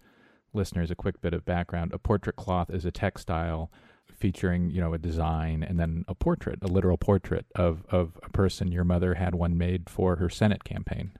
[0.53, 3.71] listeners a quick bit of background, a portrait cloth is a textile
[4.19, 8.29] featuring you know a design and then a portrait, a literal portrait of of a
[8.29, 8.71] person.
[8.71, 11.11] Your mother had one made for her Senate campaign,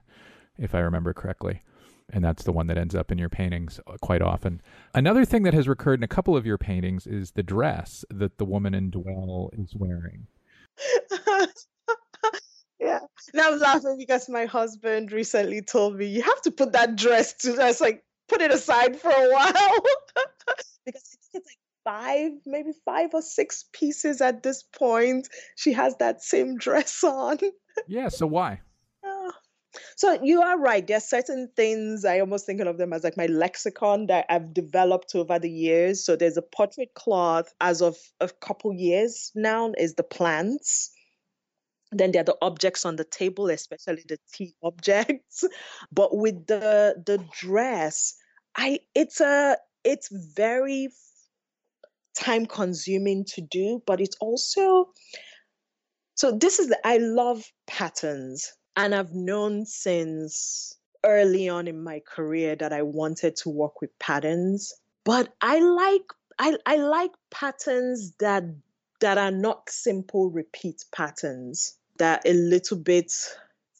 [0.58, 1.62] if I remember correctly.
[2.10, 4.62] And that's the one that ends up in your paintings uh, quite often.
[4.94, 8.38] Another thing that has recurred in a couple of your paintings is the dress that
[8.38, 10.26] the woman in Dwell is wearing.
[12.80, 13.00] yeah.
[13.34, 17.34] Now I'm laughing because my husband recently told me you have to put that dress
[17.34, 19.52] to that's like put it aside for a while
[20.86, 25.28] because it's like five, maybe five or six pieces at this point.
[25.56, 27.38] She has that same dress on.
[27.86, 28.08] yeah.
[28.08, 28.60] So why?
[29.96, 30.86] So you are right.
[30.86, 34.54] There are certain things I almost think of them as like my lexicon that I've
[34.54, 36.04] developed over the years.
[36.04, 40.90] So there's a portrait cloth as of a couple years now is the plants.
[41.90, 45.44] Then there are the objects on the table, especially the tea objects.
[45.90, 48.14] But with the the dress,
[48.56, 50.90] I it's a it's very
[52.14, 54.92] time consuming to do, but it's also
[56.18, 62.00] so this is the, I love patterns and I've known since early on in my
[62.00, 64.72] career that I wanted to work with patterns,
[65.04, 66.04] but I like
[66.38, 68.44] I, I like patterns that
[69.00, 73.10] that are not simple repeat patterns that a little bit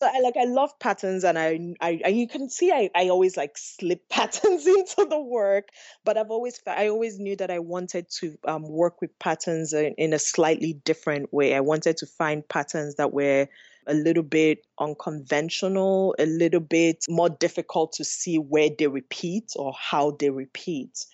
[0.01, 3.09] so I like I love patterns and I I and you can see I, I
[3.09, 5.69] always like slip patterns into the work,
[6.05, 9.95] but I've always I always knew that I wanted to um, work with patterns in,
[9.95, 11.55] in a slightly different way.
[11.55, 13.49] I wanted to find patterns that were
[13.89, 19.73] a little bit unconventional, a little bit more difficult to see where they repeat or
[19.79, 21.05] how they repeat.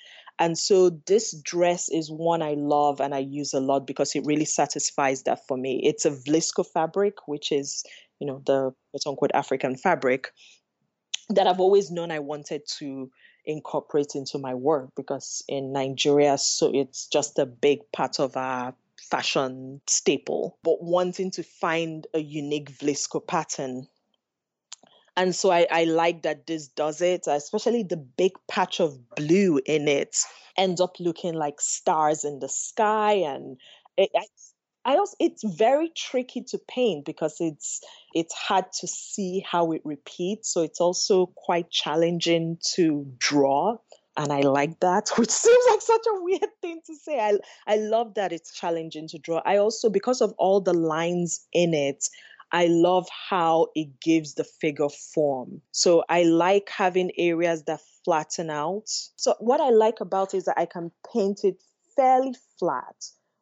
[0.41, 4.25] And so this dress is one I love and I use a lot because it
[4.27, 5.81] really satisfies that for me.
[5.85, 7.85] It's a Vlisco fabric, which is
[8.21, 10.33] you know, the quote unquote African fabric
[11.31, 13.11] that I've always known I wanted to
[13.47, 18.75] incorporate into my work because in Nigeria, so it's just a big part of our
[19.11, 23.87] fashion staple, but wanting to find a unique Vlisco pattern.
[25.17, 29.61] And so I, I like that this does it, especially the big patch of blue
[29.65, 30.17] in it
[30.57, 33.13] ends up looking like stars in the sky.
[33.13, 33.57] And
[33.97, 34.11] it,
[34.85, 37.81] I also it's very tricky to paint because it's
[38.13, 40.53] it's hard to see how it repeats.
[40.53, 43.79] So it's also quite challenging to draw.
[44.17, 47.19] And I like that, which seems like such a weird thing to say.
[47.21, 49.43] I I love that it's challenging to draw.
[49.45, 52.09] I also, because of all the lines in it,
[52.53, 55.61] I love how it gives the figure form.
[55.73, 58.89] So I like having areas that flatten out.
[59.17, 61.61] So what I like about it is that I can paint it
[61.97, 62.95] fairly flat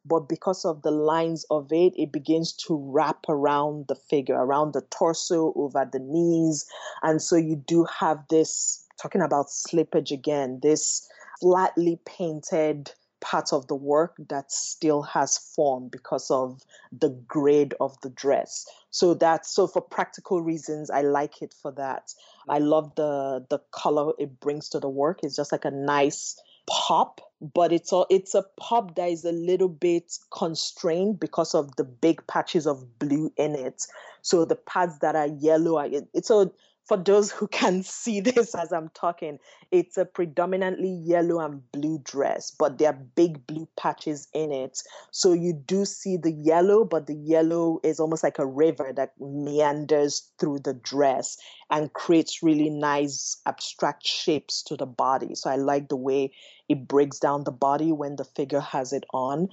[0.04, 4.72] but because of the lines of it, it begins to wrap around the figure, around
[4.72, 6.66] the torso, over the knees.
[7.02, 11.08] And so you do have this, talking about slippage again, this
[11.40, 16.60] flatly painted part of the work that still has form because of
[16.92, 18.66] the grade of the dress.
[18.90, 22.12] So that's so for practical reasons, I like it for that.
[22.48, 25.20] I love the the color it brings to the work.
[25.22, 26.36] It's just like a nice
[26.68, 31.74] pop, but it's a it's a pop that is a little bit constrained because of
[31.76, 33.86] the big patches of blue in it.
[34.22, 35.78] So the parts that are yellow,
[36.12, 36.50] it's a
[36.86, 39.38] for those who can see this as I'm talking,
[39.70, 44.78] it's a predominantly yellow and blue dress, but there are big blue patches in it.
[45.10, 49.12] So you do see the yellow, but the yellow is almost like a river that
[49.20, 51.36] meanders through the dress
[51.70, 55.34] and creates really nice abstract shapes to the body.
[55.34, 56.32] So I like the way
[56.68, 59.48] it breaks down the body when the figure has it on.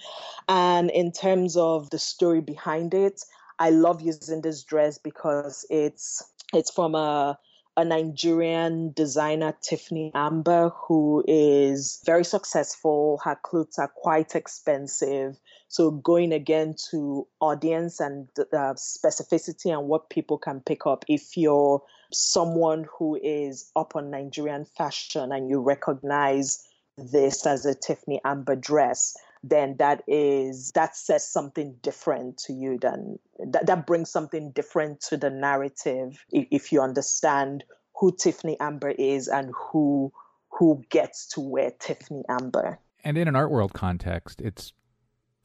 [0.47, 3.23] And in terms of the story behind it,
[3.59, 6.23] I love using this dress because it's
[6.53, 7.37] it's from a
[7.79, 13.21] a Nigerian designer, Tiffany Amber, who is very successful.
[13.23, 15.39] Her clothes are quite expensive.
[15.69, 21.37] So, going again to audience and uh, specificity and what people can pick up, if
[21.37, 21.81] you're
[22.11, 26.61] someone who is up on Nigerian fashion and you recognize
[26.97, 32.77] this as a Tiffany Amber dress, then that is that says something different to you
[32.77, 33.17] than
[33.51, 37.63] that, that brings something different to the narrative if, if you understand
[37.95, 40.11] who Tiffany Amber is and who
[40.49, 42.79] who gets to wear Tiffany Amber.
[43.03, 44.73] And in an art world context, it's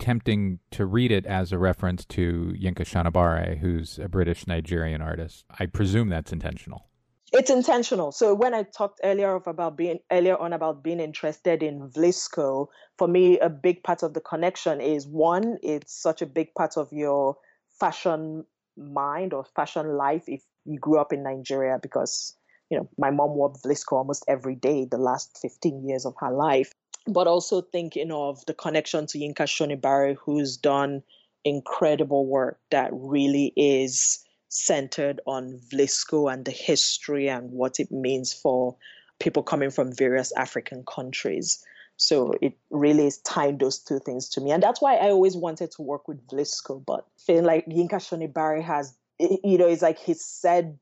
[0.01, 5.45] tempting to read it as a reference to Yinka Shonibare, who's a British Nigerian artist.
[5.59, 6.88] I presume that's intentional
[7.35, 8.12] it's intentional.
[8.12, 12.68] So when I talked earlier of about being earlier on about being interested in Vlisco,
[12.97, 16.76] for me a big part of the connection is one, it's such a big part
[16.76, 17.37] of your
[17.80, 18.45] fashion
[18.76, 22.37] mind or fashion life if you grew up in Nigeria because
[22.70, 26.32] you know my mom wore Vlisco almost every day the last 15 years of her
[26.32, 26.72] life.
[27.09, 31.03] But also thinking of the connection to Yinka Shonibare, who's done
[31.45, 34.24] incredible work that really is
[34.55, 38.76] centered on Vlisco and the history and what it means for
[39.18, 41.64] people coming from various African countries.
[41.96, 44.52] So it really is tying those two things to me.
[44.52, 48.62] And that's why I always wanted to work with Vlisco, but feeling like Yinka Shonibare
[48.62, 50.78] has, you know, it's like he said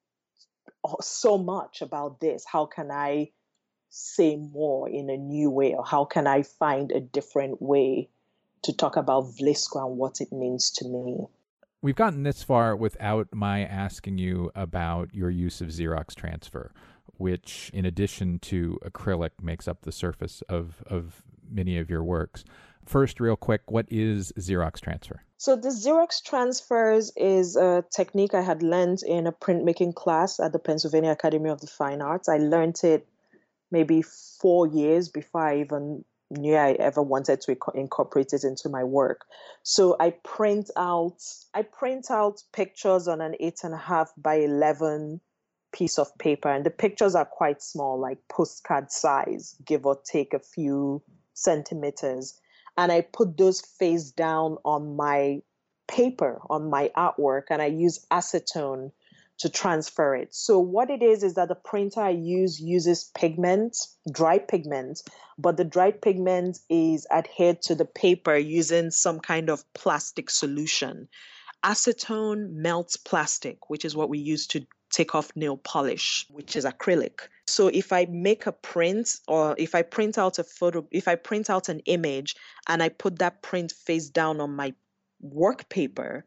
[1.01, 2.45] so much about this.
[2.45, 3.31] How can I
[3.89, 5.75] say more in a new way?
[5.75, 8.09] Or how can I find a different way
[8.63, 11.27] to talk about Vlisco and what it means to me?
[11.83, 16.73] We've gotten this far without my asking you about your use of Xerox transfer,
[17.17, 22.45] which, in addition to acrylic, makes up the surface of, of many of your works.
[22.87, 25.25] First, real quick, what is Xerox transfer?
[25.39, 30.53] So, the Xerox transfers is a technique I had learned in a printmaking class at
[30.53, 32.29] the Pennsylvania Academy of the Fine Arts.
[32.29, 33.09] I learned it
[33.73, 38.85] maybe four years before I even knew I ever wanted to incorporate it into my
[38.85, 39.27] work.
[39.63, 41.19] So I print out
[41.55, 45.21] I print out pictures on an eight and a half by eleven
[45.73, 50.35] piece of paper, and the pictures are quite small, like postcard size, give or take
[50.35, 51.03] a few
[51.35, 52.39] centimeters.
[52.77, 55.43] And I put those face down on my
[55.89, 58.93] paper, on my artwork, and I use acetone
[59.43, 60.33] to transfer it.
[60.33, 63.77] So what it is is that the printer I use uses pigment,
[64.13, 65.03] dry pigment,
[65.37, 71.09] but the dry pigment is adhered to the paper using some kind of plastic solution.
[71.65, 76.65] Acetone melts plastic, which is what we use to take off nail polish, which is
[76.65, 77.23] acrylic.
[77.49, 81.17] So if I make a print or if I print out a photo, if I
[81.17, 82.37] print out an image
[82.69, 84.73] and I put that print face down on my
[85.21, 86.25] work paper,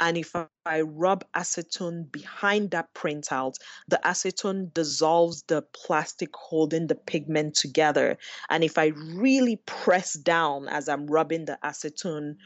[0.00, 0.34] and if
[0.66, 3.54] I rub acetone behind that printout,
[3.88, 8.18] the acetone dissolves the plastic holding the pigment together.
[8.50, 12.36] And if I really press down as I'm rubbing the acetone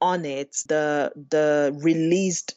[0.00, 2.54] on it, the the released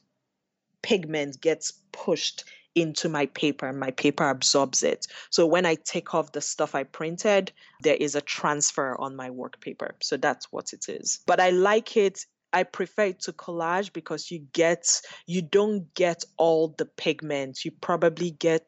[0.81, 2.43] pigment gets pushed
[2.75, 5.07] into my paper and my paper absorbs it.
[5.31, 9.29] So when I take off the stuff I printed, there is a transfer on my
[9.29, 9.95] work paper.
[10.01, 11.19] So that's what it is.
[11.25, 16.23] But I like it I prefer it to collage because you get you don't get
[16.37, 17.63] all the pigment.
[17.63, 18.65] You probably get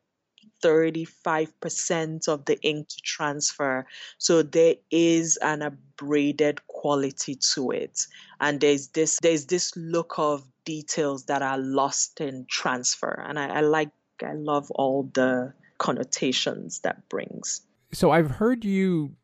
[0.64, 3.86] 35% of the ink to transfer.
[4.18, 8.06] So there is an abraded quality to it.
[8.40, 13.24] And there's this there's this look of details that are lost in transfer.
[13.28, 13.90] And I, I like
[14.24, 17.62] I love all the connotations that brings.
[17.92, 19.16] So I've heard you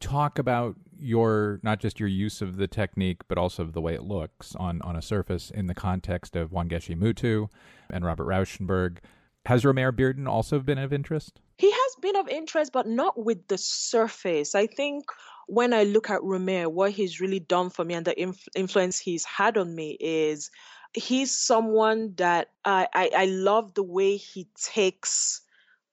[0.00, 4.02] talk about your not just your use of the technique, but also the way it
[4.02, 7.48] looks on on a surface in the context of Wangechi Mutu
[7.90, 8.98] and Robert Rauschenberg.
[9.46, 11.40] Has Romare Bearden also been of interest?
[11.58, 14.54] He has been of interest, but not with the surface.
[14.54, 15.04] I think
[15.46, 18.98] when I look at Romare, what he's really done for me and the inf- influence
[18.98, 20.50] he's had on me is
[20.94, 25.42] he's someone that I, I, I love the way he takes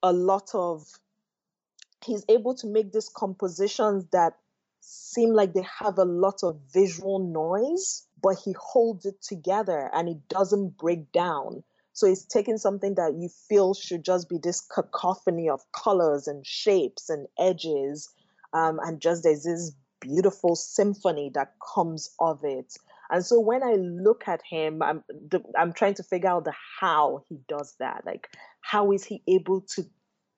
[0.01, 0.85] a lot of
[2.03, 4.37] he's able to make these compositions that
[4.91, 10.09] seem like they have a lot of visual noise, but he holds it together and
[10.09, 11.63] it doesn't break down.
[11.93, 16.45] So he's taking something that you feel should just be this cacophony of colors and
[16.45, 18.09] shapes and edges,
[18.53, 22.73] um, and just there's this beautiful symphony that comes of it.
[23.09, 26.53] And so when I look at him, I'm the, I'm trying to figure out the
[26.79, 28.03] how he does that.
[28.05, 28.29] Like,
[28.61, 29.85] how is he able to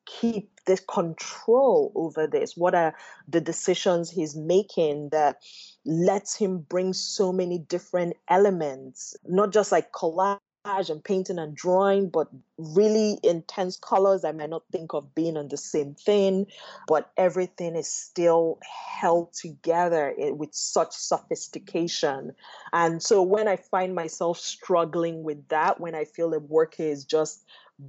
[0.06, 2.56] keep this control over this?
[2.56, 2.96] What are
[3.28, 5.38] the decisions he's making that
[5.86, 12.10] lets him bring so many different elements, not just like collage and painting and drawing,
[12.10, 16.48] but really intense colors I might not think of being on the same thing,
[16.88, 18.60] but everything is still
[19.00, 22.32] held together eh, with such sophistication.
[22.72, 27.04] And so when I find myself struggling with that, when I feel the work is
[27.04, 27.44] just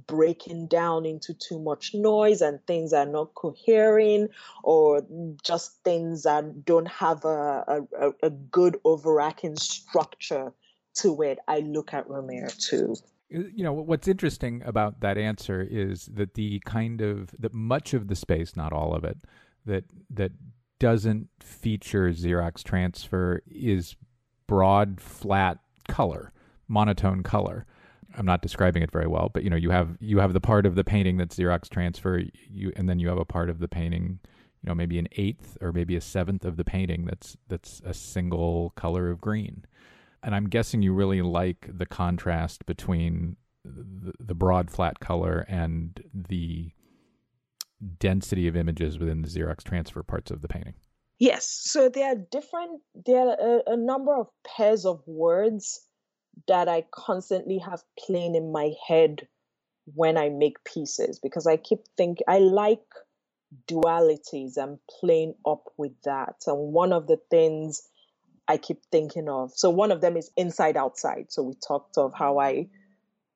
[0.07, 4.31] breaking down into too much noise and things are not coherent
[4.63, 5.05] or
[5.43, 10.51] just things that don't have a, a, a good overarching structure
[10.95, 12.95] to it, I look at Romare too.
[13.29, 18.07] You know what's interesting about that answer is that the kind of that much of
[18.07, 19.17] the space, not all of it,
[19.65, 20.31] that that
[20.79, 23.95] doesn't feature Xerox transfer is
[24.47, 25.57] broad, flat
[25.87, 26.31] color,
[26.67, 27.65] monotone color.
[28.17, 30.65] I'm not describing it very well, but you know, you have you have the part
[30.65, 33.67] of the painting that's Xerox transfer, you and then you have a part of the
[33.67, 34.19] painting,
[34.61, 37.93] you know, maybe an eighth or maybe a seventh of the painting that's that's a
[37.93, 39.65] single color of green.
[40.23, 46.03] And I'm guessing you really like the contrast between the, the broad flat color and
[46.13, 46.71] the
[47.99, 50.73] density of images within the Xerox transfer parts of the painting.
[51.19, 51.47] Yes.
[51.47, 55.81] So there are different, there are a, a number of pairs of words
[56.47, 59.27] that I constantly have playing in my head
[59.93, 62.83] when I make pieces because I keep thinking I like
[63.67, 66.35] dualities and playing up with that.
[66.47, 67.87] And one of the things
[68.47, 71.27] I keep thinking of, so one of them is inside outside.
[71.29, 72.67] So we talked of how I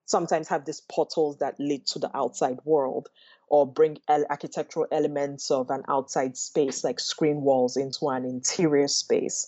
[0.06, 3.10] sometimes have these portals that lead to the outside world
[3.47, 9.47] or bring architectural elements of an outside space like screen walls into an interior space.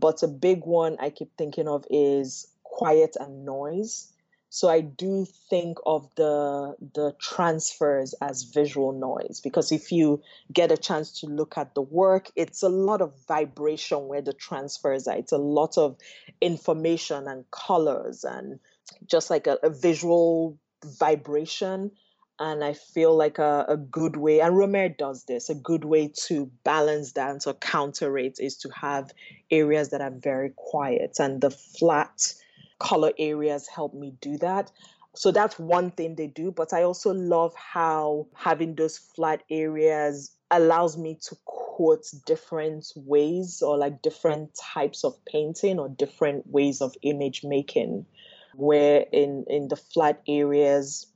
[0.00, 4.12] But a big one I keep thinking of is quiet and noise.
[4.50, 10.22] So I do think of the the transfers as visual noise because if you
[10.52, 14.34] get a chance to look at the work, it's a lot of vibration where the
[14.34, 15.16] transfers are.
[15.16, 15.96] It's a lot of
[16.40, 18.60] information and colors and
[19.06, 21.90] just like a, a visual vibration.
[22.38, 26.12] And I feel like a, a good way, and Romare does this, a good way
[26.26, 29.12] to balance that or counter it is to have
[29.50, 32.34] areas that are very quiet and the flat
[32.78, 34.70] color areas help me do that.
[35.14, 36.50] So that's one thing they do.
[36.50, 43.62] But I also love how having those flat areas allows me to quote different ways
[43.62, 48.06] or like different types of painting or different ways of image making.
[48.54, 51.06] Where in, in the flat areas,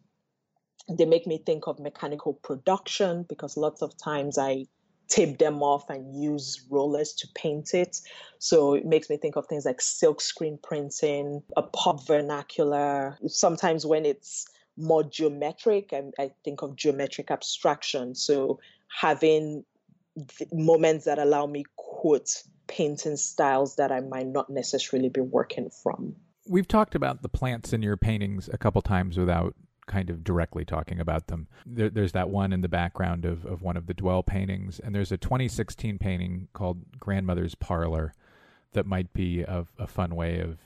[0.88, 4.66] they make me think of mechanical production because lots of times I
[5.10, 8.00] tape them off and use rollers to paint it.
[8.38, 13.18] So it makes me think of things like silk screen printing, a pop vernacular.
[13.26, 14.46] Sometimes when it's
[14.78, 18.14] more geometric, I, I think of geometric abstraction.
[18.14, 19.64] So having
[20.52, 26.14] moments that allow me quote painting styles that I might not necessarily be working from.
[26.48, 29.54] We've talked about the plants in your paintings a couple times without
[29.90, 31.48] kind of directly talking about them.
[31.66, 34.94] There, there's that one in the background of, of one of the Dwell paintings, and
[34.94, 38.14] there's a 2016 painting called Grandmother's Parlor
[38.72, 40.58] that might be a, a fun way of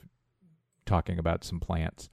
[0.84, 2.10] talking about some plants.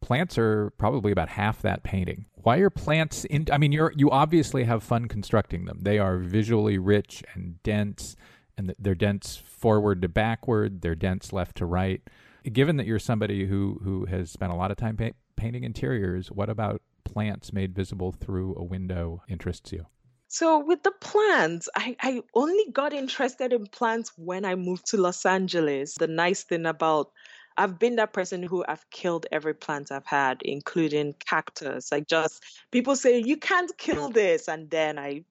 [0.00, 2.24] Plants are probably about half that painting.
[2.34, 3.46] Why are plants in?
[3.52, 5.80] I mean, you're you obviously have fun constructing them.
[5.82, 8.16] They are visually rich and dense,
[8.56, 10.80] and they're dense forward to backward.
[10.80, 12.02] They're dense left to right.
[12.50, 16.30] Given that you're somebody who who has spent a lot of time pa- painting interiors,
[16.30, 19.86] what about plants made visible through a window interests you?
[20.28, 24.96] So with the plants, I, I only got interested in plants when I moved to
[24.96, 25.94] Los Angeles.
[25.94, 27.12] The nice thing about
[27.56, 31.92] I've been that person who I've killed every plant I've had, including cactus.
[31.92, 35.24] I just people say you can't kill this, and then I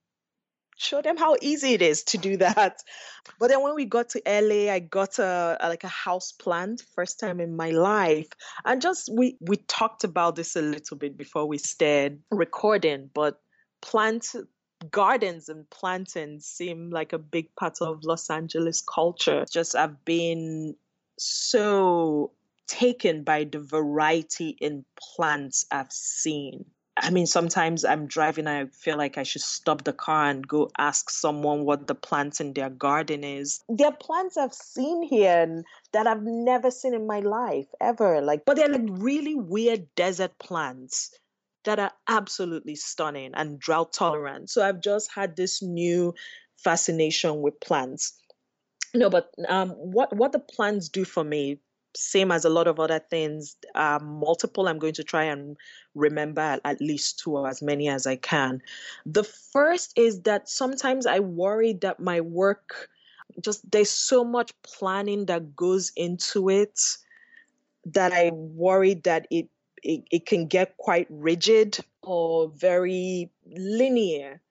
[0.78, 2.82] show them how easy it is to do that.
[3.39, 6.84] But then when we got to LA, I got a, a, like a house plant
[6.95, 8.30] first time in my life,
[8.65, 13.09] and just we we talked about this a little bit before we started recording.
[13.13, 13.39] But
[13.82, 14.28] plant
[14.91, 19.45] gardens and planting seem like a big part of Los Angeles culture.
[19.51, 20.76] Just I've been
[21.17, 22.32] so
[22.67, 26.65] taken by the variety in plants I've seen.
[26.95, 30.69] I mean, sometimes I'm driving I feel like I should stop the car and go
[30.77, 33.63] ask someone what the plants in their garden is.
[33.67, 38.21] There are plants I've seen here and that I've never seen in my life ever.
[38.21, 41.17] Like, but they're like really weird desert plants
[41.63, 44.49] that are absolutely stunning and drought tolerant.
[44.49, 46.13] So I've just had this new
[46.57, 48.13] fascination with plants.
[48.93, 51.59] No, but um, what what the plants do for me
[51.95, 54.67] same as a lot of other things, uh, multiple.
[54.67, 55.57] I'm going to try and
[55.95, 58.61] remember at least two or as many as I can.
[59.05, 62.89] The first is that sometimes I worry that my work
[63.41, 66.79] just there's so much planning that goes into it
[67.85, 69.49] that I worry that it,
[69.81, 74.41] it, it can get quite rigid or very linear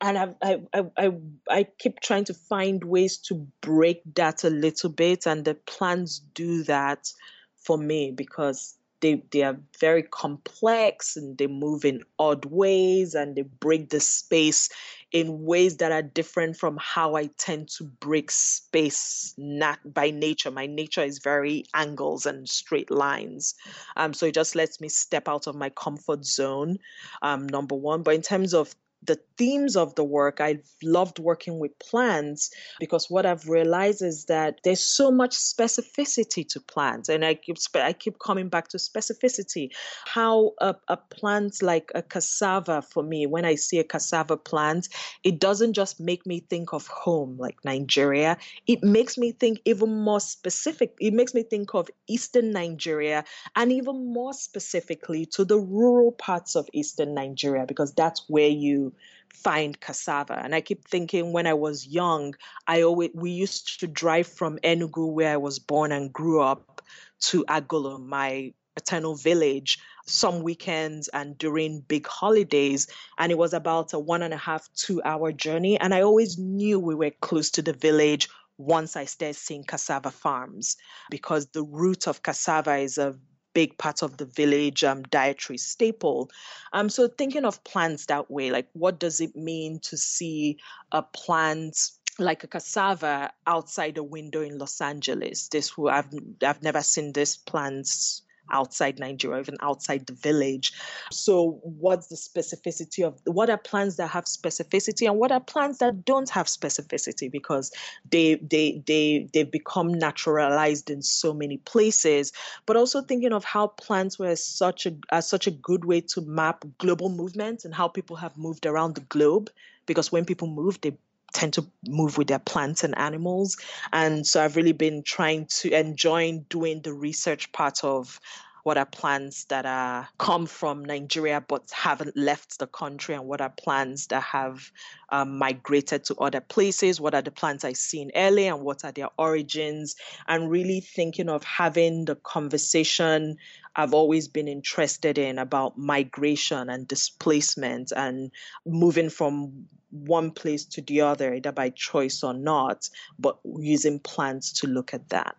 [0.00, 1.12] and I, I, I,
[1.48, 6.20] I keep trying to find ways to break that a little bit, and the plans
[6.34, 7.12] do that
[7.56, 13.34] for me because they they are very complex and they move in odd ways and
[13.34, 14.68] they break the space
[15.12, 20.50] in ways that are different from how I tend to break space not by nature.
[20.50, 23.54] My nature is very angles and straight lines.
[23.96, 26.78] Um, so it just lets me step out of my comfort zone,
[27.22, 28.02] um, number one.
[28.02, 30.40] But in terms of the themes of the work.
[30.40, 36.46] I've loved working with plants because what I've realized is that there's so much specificity
[36.48, 39.70] to plants, and I keep I keep coming back to specificity.
[40.04, 44.88] How a, a plant like a cassava for me, when I see a cassava plant,
[45.24, 48.36] it doesn't just make me think of home like Nigeria.
[48.66, 50.94] It makes me think even more specific.
[51.00, 53.24] It makes me think of Eastern Nigeria
[53.56, 58.89] and even more specifically to the rural parts of Eastern Nigeria because that's where you
[59.32, 60.40] find cassava.
[60.42, 62.34] And I keep thinking when I was young,
[62.66, 66.82] I always we used to drive from Enugu, where I was born and grew up,
[67.20, 72.86] to Agulu, my paternal village, some weekends and during big holidays.
[73.18, 75.78] And it was about a one and a half, two hour journey.
[75.78, 78.28] And I always knew we were close to the village
[78.58, 80.76] once I started seeing cassava farms
[81.10, 83.16] because the root of cassava is a
[83.52, 86.30] big part of the village um, dietary staple.
[86.72, 90.58] Um, so thinking of plants that way, like what does it mean to see
[90.92, 95.48] a plant like a cassava outside a window in Los Angeles?
[95.48, 96.08] This who I've
[96.42, 100.72] I've never seen this plants outside Nigeria, even outside the village.
[101.10, 105.78] So, what's the specificity of what are plants that have specificity and what are plants
[105.78, 107.72] that don't have specificity because
[108.10, 112.32] they they they they've become naturalized in so many places.
[112.66, 116.20] But also thinking of how plants were such a are such a good way to
[116.22, 119.50] map global movements and how people have moved around the globe
[119.86, 120.96] because when people move, they
[121.32, 123.56] tend to move with their plants and animals.
[123.92, 128.20] And so I've really been trying to enjoy doing the research part of
[128.62, 133.40] what are plants that are come from Nigeria but haven't left the country, and what
[133.40, 134.70] are plants that have
[135.10, 137.00] um, migrated to other places?
[137.00, 139.96] What are the plants I've seen early, and what are their origins?
[140.28, 143.36] And really thinking of having the conversation
[143.76, 148.32] I've always been interested in about migration and displacement and
[148.66, 152.88] moving from one place to the other, either by choice or not,
[153.18, 155.36] but using plants to look at that.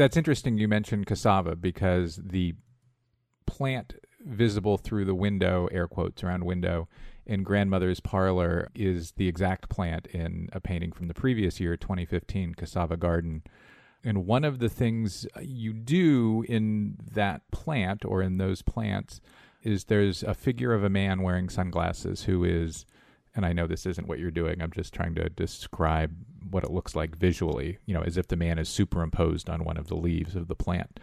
[0.00, 2.54] That's interesting you mentioned cassava because the
[3.44, 6.88] plant visible through the window, air quotes around window,
[7.26, 12.54] in grandmother's parlor is the exact plant in a painting from the previous year, 2015,
[12.54, 13.42] Cassava Garden.
[14.02, 19.20] And one of the things you do in that plant or in those plants
[19.62, 22.86] is there's a figure of a man wearing sunglasses who is,
[23.34, 26.12] and I know this isn't what you're doing, I'm just trying to describe
[26.50, 29.76] what it looks like visually, you know, as if the man is superimposed on one
[29.76, 30.98] of the leaves of the plant.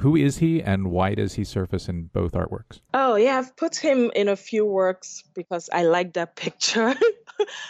[0.00, 2.80] Who is he and why does he surface in both artworks?
[2.94, 6.94] Oh, yeah, I've put him in a few works because I like that picture.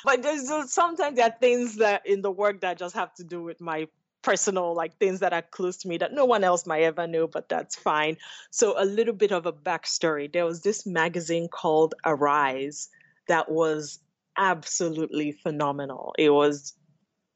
[0.04, 3.42] but there's sometimes there are things that in the work that just have to do
[3.42, 3.88] with my
[4.22, 7.26] personal like things that are close to me that no one else might ever know
[7.26, 8.18] but that's fine
[8.50, 12.90] so a little bit of a backstory there was this magazine called arise
[13.30, 14.00] that was
[14.36, 16.12] absolutely phenomenal.
[16.18, 16.74] It was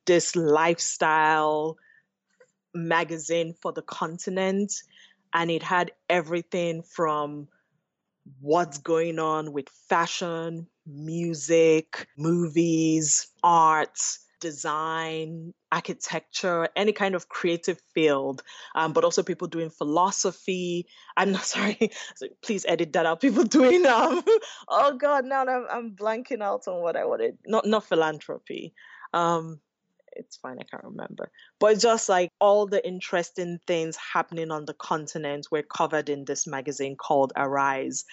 [0.07, 1.77] this lifestyle
[2.75, 4.73] magazine for the continent
[5.33, 7.47] and it had everything from
[8.41, 14.01] what's going on with fashion, music, movies, art,
[14.41, 18.43] design, architecture, any kind of creative field,
[18.77, 20.87] um, but also people doing philosophy.
[21.17, 21.91] I'm not sorry,
[22.43, 23.21] please edit that out.
[23.21, 24.23] People doing um,
[24.69, 27.39] oh god, now I'm, I'm blanking out on what I wanted.
[27.47, 28.73] Not not philanthropy.
[29.13, 29.61] Um,
[30.17, 31.29] it's fine, I can't remember.
[31.59, 36.47] But just like all the interesting things happening on the continent were covered in this
[36.47, 38.05] magazine called Arise.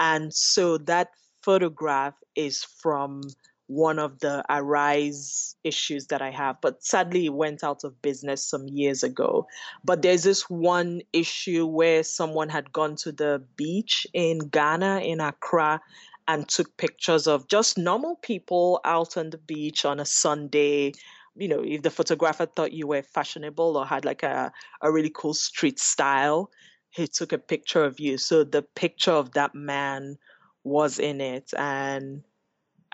[0.00, 1.10] And so that
[1.42, 3.22] photograph is from
[3.66, 8.44] one of the Arise issues that I have, but sadly it went out of business
[8.44, 9.46] some years ago.
[9.84, 15.20] But there's this one issue where someone had gone to the beach in Ghana, in
[15.20, 15.80] Accra,
[16.28, 20.92] and took pictures of just normal people out on the beach on a Sunday.
[21.36, 24.52] You know, if the photographer thought you were fashionable or had like a,
[24.82, 26.50] a really cool street style,
[26.90, 28.18] he took a picture of you.
[28.18, 30.16] So the picture of that man
[30.62, 31.50] was in it.
[31.56, 32.22] And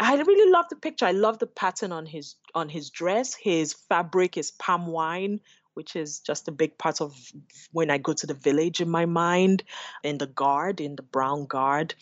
[0.01, 1.05] I really love the picture.
[1.05, 3.34] I love the pattern on his on his dress.
[3.34, 5.40] His fabric is palm wine,
[5.74, 7.14] which is just a big part of
[7.72, 9.62] when I go to the village in my mind,
[10.03, 11.94] in the guard, in the brown guard.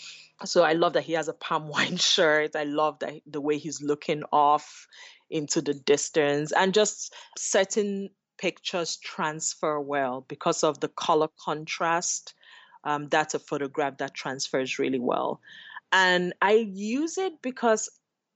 [0.45, 2.55] So I love that he has a palm wine shirt.
[2.55, 4.87] I love that the way he's looking off
[5.29, 12.35] into the distance and just certain pictures transfer well because of the color contrast.
[12.85, 15.41] Um, that's a photograph that transfers really well.
[15.93, 17.89] And I use it because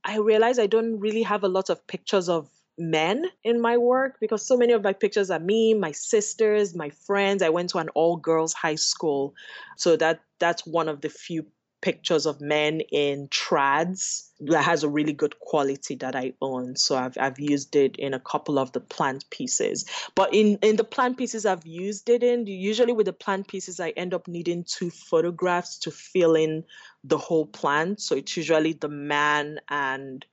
[0.04, 2.48] I realize I don't really have a lot of pictures of
[2.78, 6.90] men in my work because so many of my pictures are me, my sisters, my
[6.90, 7.42] friends.
[7.42, 9.34] I went to an all girls high school.
[9.76, 11.46] So that that's one of the few
[11.82, 16.76] pictures of men in trads that has a really good quality that I own.
[16.76, 19.84] So I've I've used it in a couple of the plant pieces.
[20.14, 23.80] But in in the plant pieces I've used it in, usually with the plant pieces
[23.80, 26.64] I end up needing two photographs to fill in
[27.04, 28.00] the whole plant.
[28.00, 30.24] So it's usually the man and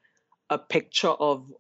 [0.50, 1.52] a picture of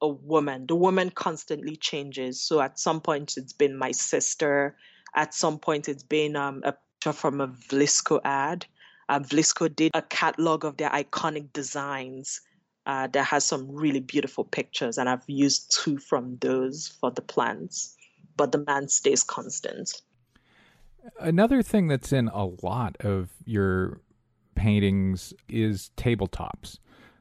[0.00, 0.66] a woman.
[0.66, 2.40] The woman constantly changes.
[2.40, 4.76] So at some point it's been my sister.
[5.14, 8.66] At some point it's been um, a picture from a Vlisco ad
[9.08, 12.40] uh, Vlisco did a catalog of their iconic designs
[12.86, 17.22] uh, that has some really beautiful pictures, and I've used two from those for the
[17.22, 17.94] plants.
[18.36, 20.00] But the man stays constant.
[21.18, 24.00] Another thing that's in a lot of your
[24.54, 26.78] paintings is tabletops.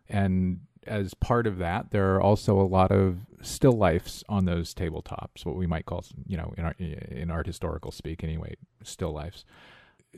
[0.08, 4.74] And as part of that, there are also a lot of still lifes on those
[4.76, 9.14] tabletops, what we might call, you know, in, our, in art historical speak anyway, still
[9.14, 9.44] lifes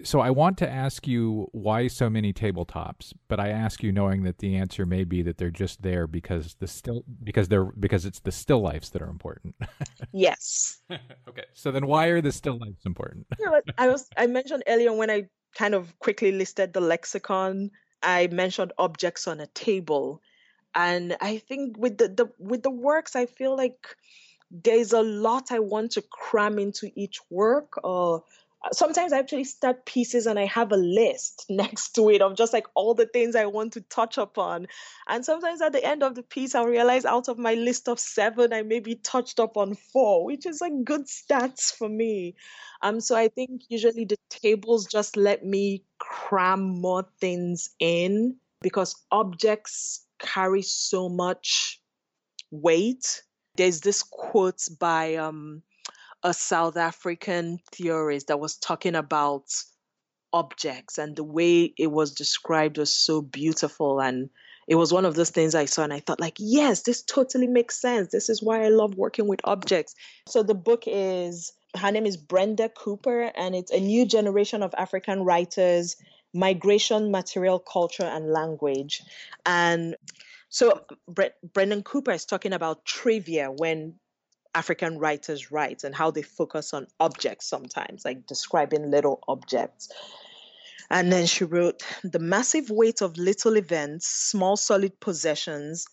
[0.04, 4.24] so I want to ask you why so many tabletops, but I ask you knowing
[4.24, 8.06] that the answer may be that they're just there because the still because they're because
[8.06, 9.56] it's the still lifes that are important.
[10.14, 10.80] yes.
[11.28, 11.46] okay.
[11.54, 13.28] So then why are the still lifes important?
[13.78, 17.72] I was I mentioned earlier when I kind of quickly listed the lexicon,
[18.04, 20.22] I mentioned objects on a table.
[20.76, 23.88] And I think with the, the with the works I feel like
[24.52, 28.24] there's a lot I want to cram into each work or
[28.72, 32.54] sometimes I actually start pieces and I have a list next to it of just
[32.54, 34.68] like all the things I want to touch upon.
[35.08, 38.00] And sometimes at the end of the piece, I'll realize out of my list of
[38.00, 42.36] seven, I maybe touched up on four, which is like good stats for me.
[42.82, 48.96] Um, so I think usually the tables just let me cram more things in because
[49.12, 51.82] objects carry so much
[52.52, 53.22] weight.
[53.56, 55.64] There's this quote by um,
[56.24, 59.46] a South African theorist that was talking about
[60.32, 64.30] objects and the way it was described was so beautiful and
[64.68, 67.48] it was one of those things I saw and I thought like yes this totally
[67.48, 68.12] makes sense.
[68.12, 69.96] This is why I love working with objects.
[70.28, 74.74] So the book is her name is Brenda Cooper and it's a new generation of
[74.78, 75.96] African writers
[76.34, 79.02] migration material culture and language.
[79.46, 79.96] And
[80.50, 83.96] so Bre- Brenda Cooper is talking about trivia when
[84.60, 89.88] African writers write and how they focus on objects sometimes, like describing little objects.
[90.90, 95.86] And then she wrote the massive weight of little events, small solid possessions,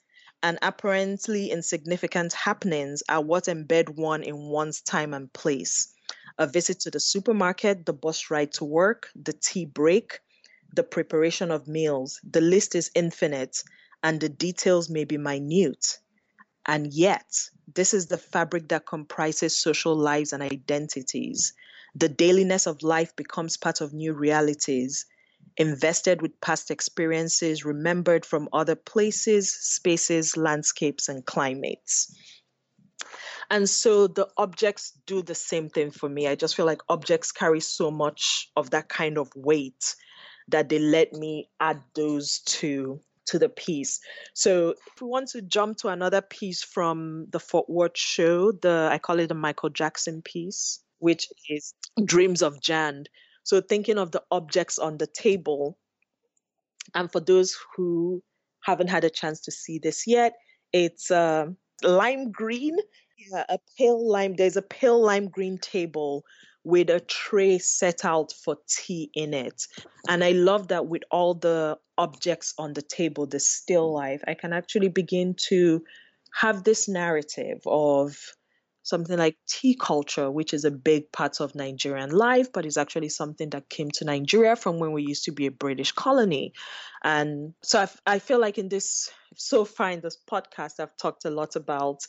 [0.42, 5.94] and apparently insignificant happenings are what embed one in one's time and place.
[6.36, 10.18] A visit to the supermarket, the bus ride to work, the tea break,
[10.74, 12.18] the preparation of meals.
[12.28, 13.62] The list is infinite
[14.02, 16.00] and the details may be minute.
[16.66, 17.26] And yet,
[17.72, 21.52] this is the fabric that comprises social lives and identities.
[21.94, 25.06] The dailiness of life becomes part of new realities,
[25.56, 32.14] invested with past experiences, remembered from other places, spaces, landscapes, and climates.
[33.48, 36.26] And so the objects do the same thing for me.
[36.26, 39.94] I just feel like objects carry so much of that kind of weight
[40.48, 44.00] that they let me add those to to the piece.
[44.34, 48.88] So if we want to jump to another piece from the Fort Worth show, the
[48.90, 51.74] I call it the Michael Jackson piece, which is
[52.04, 53.04] Dreams of Jan.
[53.44, 55.78] So thinking of the objects on the table.
[56.94, 58.22] And for those who
[58.62, 60.34] haven't had a chance to see this yet,
[60.72, 61.46] it's uh,
[61.82, 62.76] lime green.
[63.18, 64.34] Yeah, a pale lime.
[64.34, 66.24] There's a pale lime green table
[66.64, 69.62] with a tray set out for tea in it.
[70.08, 74.34] And I love that with all the objects on the table, the still life, I
[74.34, 75.82] can actually begin to
[76.34, 78.16] have this narrative of
[78.86, 83.08] something like tea culture, which is a big part of Nigerian life, but is actually
[83.08, 86.52] something that came to Nigeria from when we used to be a British colony.
[87.02, 91.24] And so I, I feel like in this, so far in this podcast, I've talked
[91.24, 92.02] a lot about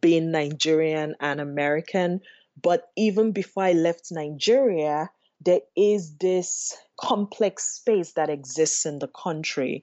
[0.00, 2.20] being Nigerian and American,
[2.60, 5.10] but even before I left Nigeria,
[5.40, 9.82] there is this complex space that exists in the country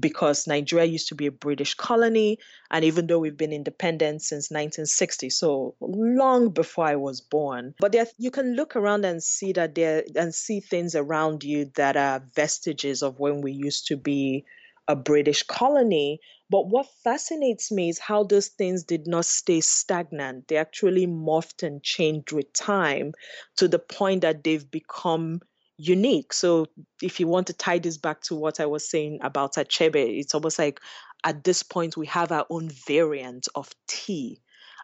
[0.00, 2.38] because Nigeria used to be a British colony.
[2.70, 7.92] And even though we've been independent since 1960, so long before I was born, but
[7.92, 11.96] there, you can look around and see that there and see things around you that
[11.96, 14.44] are vestiges of when we used to be
[14.88, 16.20] a British colony.
[16.52, 20.48] But what fascinates me is how those things did not stay stagnant.
[20.48, 23.14] They actually morphed and changed with time
[23.56, 25.40] to the point that they've become
[25.78, 26.34] unique.
[26.34, 26.66] So
[27.00, 30.34] if you want to tie this back to what I was saying about Achebe, it's
[30.34, 30.78] almost like
[31.24, 34.42] at this point we have our own variant of tea.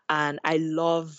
[0.08, 1.18] And I love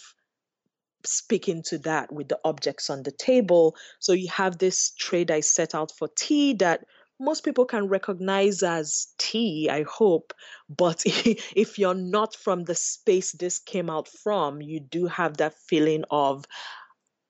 [1.05, 3.75] speaking to that with the objects on the table.
[3.99, 6.85] So you have this tray is set out for tea that
[7.19, 10.33] most people can recognize as tea, I hope.
[10.69, 15.55] But if you're not from the space this came out from, you do have that
[15.67, 16.45] feeling of,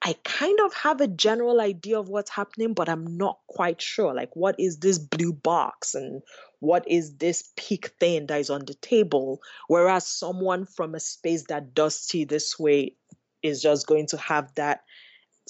[0.01, 4.13] I kind of have a general idea of what's happening, but I'm not quite sure.
[4.13, 6.21] Like, what is this blue box and
[6.59, 9.41] what is this peak thing that is on the table?
[9.67, 12.95] Whereas someone from a space that does tea this way
[13.41, 14.83] is just going to have that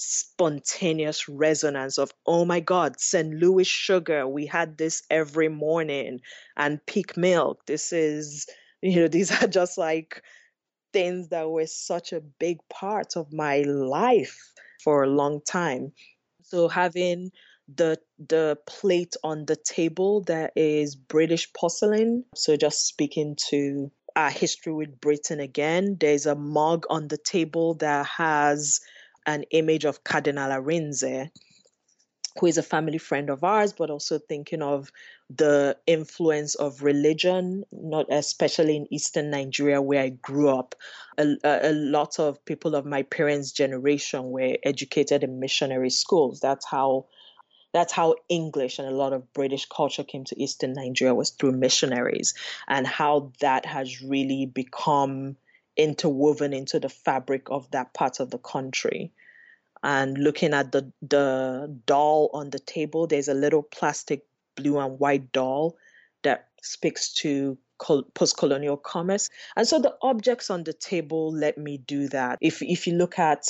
[0.00, 6.20] spontaneous resonance of oh my god st louis sugar we had this every morning
[6.56, 7.64] and peak milk.
[7.66, 8.46] This is
[8.82, 10.22] you know these are just like
[10.92, 15.92] things that were such a big part of my life for a long time.
[16.42, 17.30] So having
[17.72, 24.30] the the plate on the table that is british porcelain so just speaking to our
[24.30, 28.80] history with britain again there's a mug on the table that has
[29.26, 31.30] an image of Cardinal Arinze,
[32.38, 34.90] who is a family friend of ours, but also thinking of
[35.28, 40.74] the influence of religion, not especially in Eastern Nigeria where I grew up.
[41.18, 46.40] A, a, lot of people of my parents' generation were educated in missionary schools.
[46.40, 47.06] That's how
[47.72, 51.52] that's how English and a lot of British culture came to Eastern Nigeria was through
[51.52, 52.34] missionaries,
[52.66, 55.36] and how that has really become
[55.80, 59.12] interwoven into the fabric of that part of the country.
[59.82, 64.26] And looking at the the doll on the table, there's a little plastic
[64.56, 65.76] blue and white doll
[66.22, 67.56] that speaks to
[68.14, 69.30] post-colonial commerce.
[69.56, 72.38] And so the objects on the table let me do that.
[72.42, 73.46] If if you look at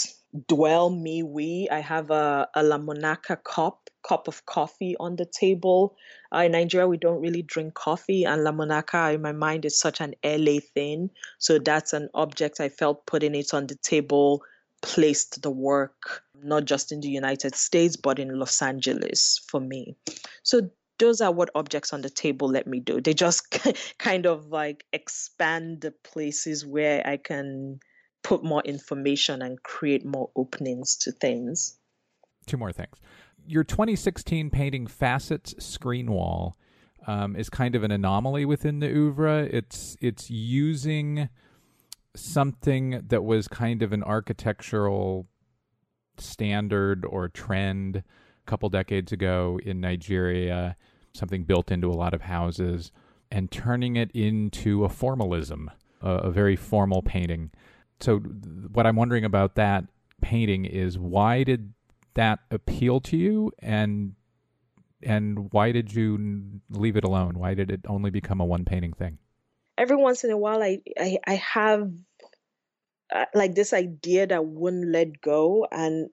[0.49, 5.27] Dwell Me We, I have a, a La Monaca cup, cup of coffee on the
[5.27, 5.97] table.
[6.35, 9.79] Uh, in Nigeria, we don't really drink coffee, and La Monaca, in my mind, is
[9.79, 11.11] such an LA thing.
[11.39, 14.43] So that's an object I felt putting it on the table
[14.83, 19.97] placed the work not just in the United States, but in Los Angeles for me.
[20.43, 23.01] So those are what objects on the table let me do.
[23.01, 23.59] They just
[23.99, 27.81] kind of like expand the places where I can
[28.23, 31.79] put more information and create more openings to things.
[32.47, 32.97] Two more things.
[33.47, 36.57] Your 2016 painting Facets Screen Wall
[37.07, 39.49] um, is kind of an anomaly within the oeuvre.
[39.51, 41.29] It's it's using
[42.15, 45.27] something that was kind of an architectural
[46.19, 48.03] standard or trend a
[48.51, 50.77] couple decades ago in Nigeria,
[51.15, 52.93] something built into a lot of houses,
[53.31, 55.71] and turning it into a formalism,
[56.03, 57.51] a, a very formal painting
[58.01, 59.85] so what I'm wondering about that
[60.21, 61.73] painting is why did
[62.15, 64.15] that appeal to you and
[65.03, 67.39] and why did you leave it alone?
[67.39, 69.19] Why did it only become a one painting thing?
[69.79, 71.91] Every once in a while, I I, I have
[73.15, 76.11] uh, like this idea that wouldn't let go, and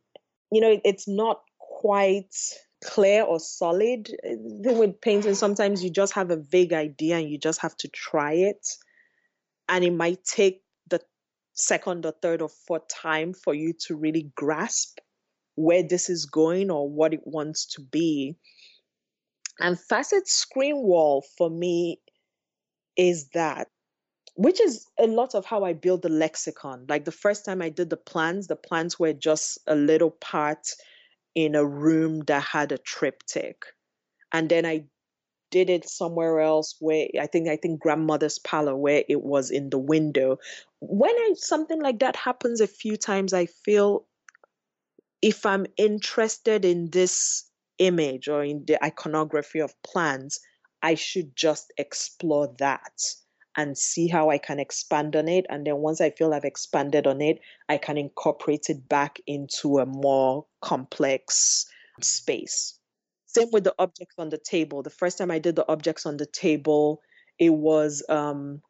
[0.52, 2.34] you know, it, it's not quite
[2.84, 4.10] clear or solid.
[4.24, 8.34] With painting, sometimes you just have a vague idea and you just have to try
[8.34, 8.68] it,
[9.68, 10.62] and it might take
[11.58, 15.00] second or third or fourth time for you to really grasp
[15.56, 18.38] where this is going or what it wants to be.
[19.60, 22.00] And facet screen wall for me
[22.96, 23.68] is that,
[24.36, 26.86] which is a lot of how I build the lexicon.
[26.88, 30.70] Like the first time I did the plans, the plans were just a little part
[31.34, 33.66] in a room that had a triptych.
[34.32, 34.86] And then I
[35.50, 39.70] did it somewhere else where I think I think grandmother's parlor where it was in
[39.70, 40.38] the window.
[40.80, 44.06] When I, something like that happens a few times, I feel
[45.22, 50.40] if I'm interested in this image or in the iconography of plants,
[50.82, 53.02] I should just explore that
[53.56, 55.46] and see how I can expand on it.
[55.50, 59.80] And then once I feel I've expanded on it, I can incorporate it back into
[59.80, 61.66] a more complex
[62.02, 62.77] space.
[63.28, 64.82] Same with the objects on the table.
[64.82, 67.02] The first time I did the objects on the table,
[67.38, 68.62] it was um,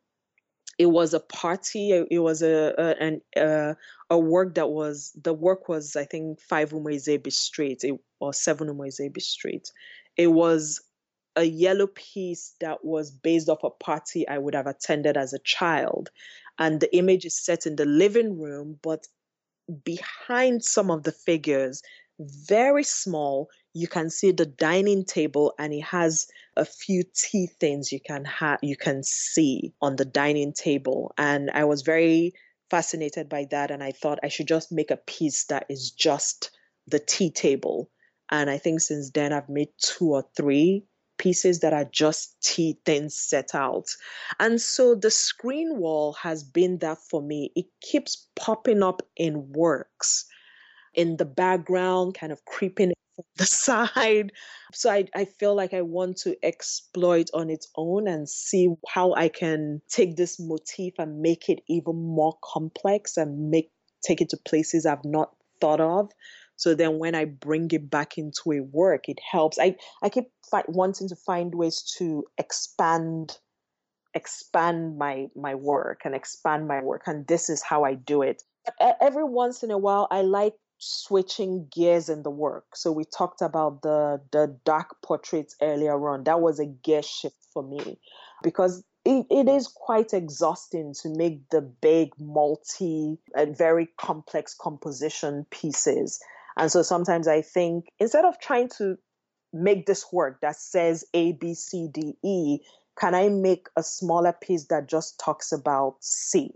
[0.78, 1.92] it was a party.
[1.92, 3.76] It was a, a an uh,
[4.10, 8.68] a work that was the work was I think five Umezebi Street it, or seven
[8.68, 9.72] Umezebi Street.
[10.18, 10.82] It was
[11.36, 15.40] a yellow piece that was based off a party I would have attended as a
[15.40, 16.10] child,
[16.58, 19.08] and the image is set in the living room, but
[19.84, 21.82] behind some of the figures,
[22.20, 27.92] very small, you can see the dining table and it has a few tea things
[27.92, 31.14] you can have you can see on the dining table.
[31.18, 32.34] And i was very
[32.72, 36.52] fascinated by that and i thought i should just make a piece that is just
[36.88, 37.90] the tea table.
[38.32, 40.84] And i think since then i've made two or three
[41.20, 43.88] pieces that are just tea things set out.
[44.40, 47.52] And so the screen wall has been that for me.
[47.56, 50.26] It keeps popping up in works
[50.94, 52.94] in the background kind of creeping
[53.38, 54.32] the side.
[54.74, 59.14] So I, I feel like I want to exploit on its own and see how
[59.14, 63.72] I can take this motif and make it even more complex and make
[64.04, 66.12] take it to places I've not thought of.
[66.56, 69.60] So then when I bring it back into a work, it helps.
[69.60, 73.38] I, I keep fi- wanting to find ways to expand
[74.14, 78.42] expand my my work and expand my work and this is how I do it.
[79.00, 82.76] Every once in a while I like switching gears in the work.
[82.76, 86.24] So we talked about the the dark portraits earlier on.
[86.24, 88.00] That was a gear shift for me
[88.44, 95.46] because it, it is quite exhausting to make the big multi and very complex composition
[95.50, 96.20] pieces.
[96.58, 98.98] And so sometimes I think instead of trying to
[99.54, 102.60] make this work that says A, B, C, D, E,
[103.00, 106.52] can I make a smaller piece that just talks about C?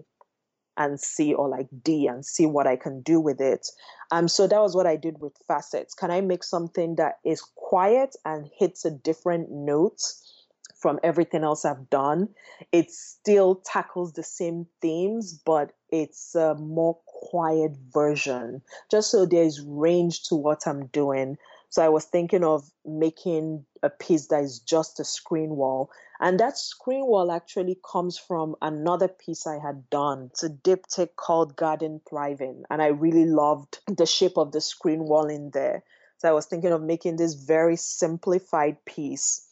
[0.77, 3.67] And C or like D and see what I can do with it.
[4.11, 5.93] Um, so that was what I did with facets.
[5.93, 10.01] Can I make something that is quiet and hits a different note
[10.77, 12.29] from everything else I've done?
[12.71, 19.61] It still tackles the same themes, but it's a more quiet version, just so there's
[19.61, 21.37] range to what I'm doing.
[21.71, 25.89] So I was thinking of making a piece that is just a screen wall
[26.21, 30.29] and that screen wall actually comes from another piece I had done.
[30.29, 32.63] It's a diptych called Garden Thriving.
[32.69, 35.83] And I really loved the shape of the screen wall in there.
[36.19, 39.47] So I was thinking of making this very simplified piece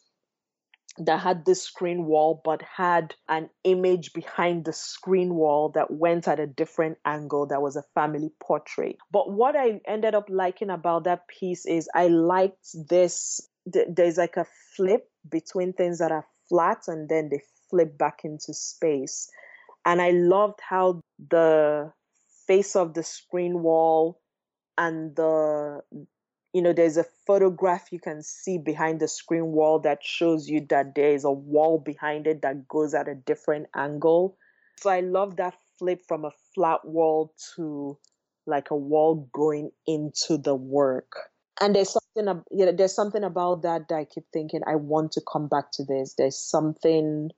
[0.98, 6.26] that had this screen wall but had an image behind the screen wall that went
[6.26, 10.68] at a different angle that was a family portrait but what i ended up liking
[10.68, 16.26] about that piece is i liked this there's like a flip between things that are
[16.48, 19.28] flat and then they flip back into space.
[19.86, 21.92] And I loved how the
[22.46, 24.20] face of the screen wall
[24.76, 25.80] and the
[26.52, 30.66] you know there's a photograph you can see behind the screen wall that shows you
[30.68, 34.36] that there is a wall behind it that goes at a different angle.
[34.80, 37.98] So i love that flip from a flat wall to
[38.46, 41.12] like a wall going into the work.
[41.60, 45.12] And there's something you know there's something about that that i keep thinking i want
[45.12, 46.14] to come back to this.
[46.16, 47.30] There's something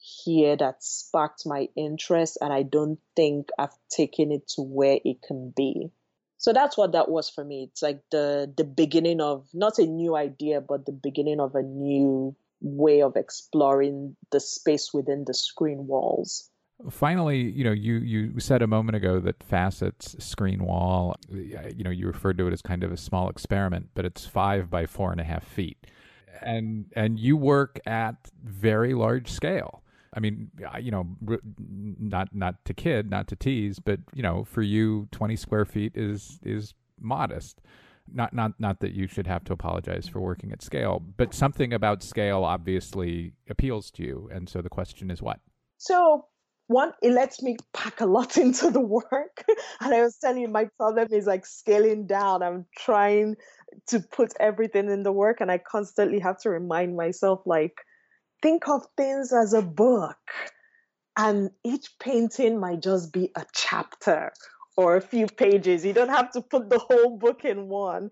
[0.00, 5.20] here that sparked my interest and i don't think i've taken it to where it
[5.26, 5.90] can be
[6.38, 7.64] so that's what that was for me.
[7.64, 11.62] It's like the the beginning of not a new idea but the beginning of a
[11.62, 16.50] new way of exploring the space within the screen walls.
[16.90, 21.90] Finally, you know, you, you said a moment ago that Facets screen wall, you know,
[21.90, 25.10] you referred to it as kind of a small experiment, but it's five by four
[25.10, 25.88] and a half feet,
[26.40, 28.14] and and you work at
[28.44, 29.82] very large scale.
[30.14, 30.50] I mean,
[30.80, 31.06] you know,
[31.56, 35.92] not not to kid, not to tease, but you know, for you, twenty square feet
[35.96, 37.60] is is modest.
[38.12, 41.72] Not not not that you should have to apologize for working at scale, but something
[41.72, 45.40] about scale obviously appeals to you, and so the question is what.
[45.76, 46.26] So
[46.68, 49.44] one, it lets me pack a lot into the work.
[49.80, 52.42] and I was telling you, my problem is like scaling down.
[52.42, 53.36] I'm trying
[53.88, 57.74] to put everything in the work, and I constantly have to remind myself, like,
[58.42, 60.18] think of things as a book.
[61.16, 64.32] And each painting might just be a chapter
[64.76, 65.84] or a few pages.
[65.84, 68.10] You don't have to put the whole book in one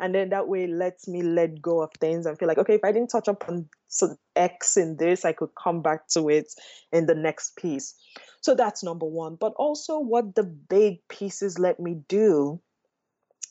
[0.00, 2.84] and then that way lets me let go of things and feel like okay if
[2.84, 6.52] i didn't touch up on some x in this i could come back to it
[6.92, 7.94] in the next piece
[8.40, 12.60] so that's number one but also what the big pieces let me do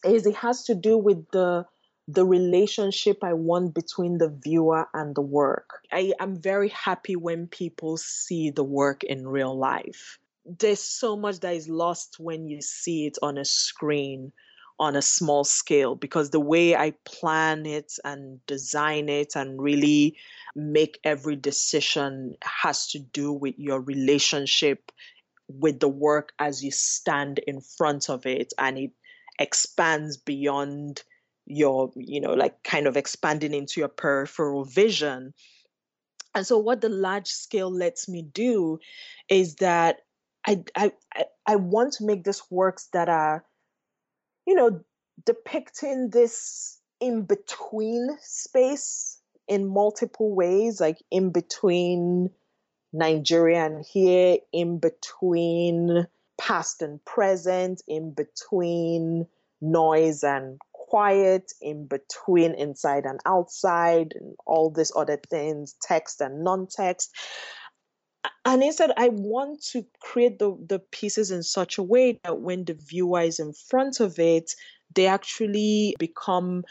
[0.06, 1.66] is it has to do with the
[2.08, 5.80] the relationship I want between the viewer and the work.
[5.92, 10.20] I am very happy when people see the work in real life.
[10.46, 14.34] There's so much that is lost when you see it on a screen
[14.80, 20.18] on a small scale because the way I plan it and design it and really
[20.56, 24.92] make every decision has to do with your relationship
[25.48, 28.92] with the work as you stand in front of it and it
[29.40, 31.04] expands beyond
[31.46, 35.34] your you know like kind of expanding into your peripheral vision.
[36.36, 38.80] And so what the large scale lets me do
[39.30, 39.98] is that
[40.48, 40.92] i i
[41.46, 43.46] i want to make this works that are
[44.46, 44.82] you know,
[45.26, 52.30] depicting this in between space in multiple ways, like in between
[52.92, 56.08] Nigeria and here, in between
[56.40, 59.28] past and present, in between
[59.62, 60.60] noise and
[60.94, 67.10] quiet, in between inside and outside, and all these other things, text and non text
[68.46, 72.64] and instead i want to create the, the pieces in such a way that when
[72.66, 74.52] the viewer is in front of it
[74.96, 76.64] they actually become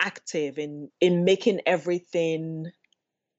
[0.00, 2.66] active in in making everything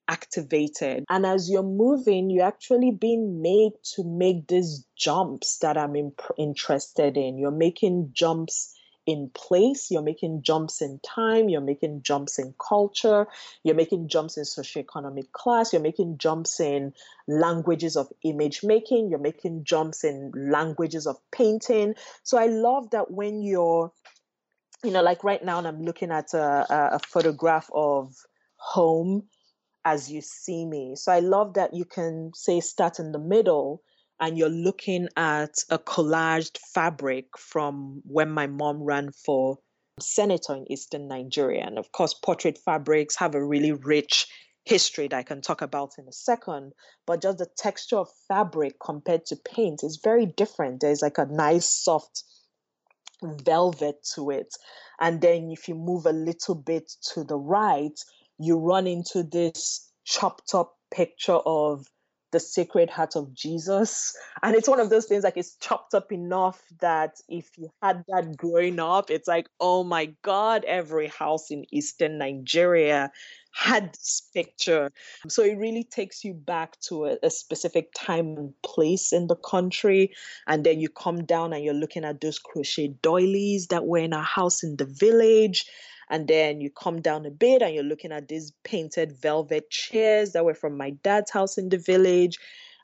[0.08, 1.04] activated.
[1.10, 6.22] And as you're moving you're actually being made to make these jumps that i'm imp-
[6.38, 7.38] interested in.
[7.38, 8.75] You're making jumps
[9.06, 13.28] in place, you're making jumps in time, you're making jumps in culture,
[13.64, 16.94] you're making jumps in socioeconomic class, you're making jumps in
[17.28, 21.94] languages of image making, you're making jumps in languages of painting.
[22.24, 23.92] So I love that when you're,
[24.84, 28.16] you know, like right now, and I'm looking at a, a photograph of
[28.58, 29.24] home
[29.84, 30.96] as you see me.
[30.96, 33.84] So I love that you can say start in the middle
[34.20, 39.58] and you're looking at a collaged fabric from when my mom ran for
[40.00, 41.64] senator in eastern Nigeria.
[41.66, 44.28] And of course, portrait fabrics have a really rich
[44.66, 46.74] history that I can talk about in a second.
[47.06, 50.82] But just the texture of fabric compared to paint is very different.
[50.82, 52.24] There's like a nice, soft
[53.22, 54.56] velvet to it.
[55.00, 57.98] And then if you move a little bit to the right,
[58.40, 61.86] you run into this chopped up picture of
[62.32, 64.16] the Sacred Heart of Jesus.
[64.44, 68.04] And it's one of those things like it's chopped up enough that if you had
[68.10, 73.12] that growing up, it's like, oh my God, every house in Eastern Nigeria
[73.56, 74.92] had this picture.
[75.30, 79.38] So it really takes you back to a, a, specific time and place in the
[79.38, 80.14] country.
[80.46, 84.12] And then you come down and you're looking at those crochet doilies that were in
[84.12, 85.66] a house in the village.
[86.10, 90.32] And then you come down a bit and you're looking at these painted velvet chairs
[90.34, 92.38] that were from my dad's house in the village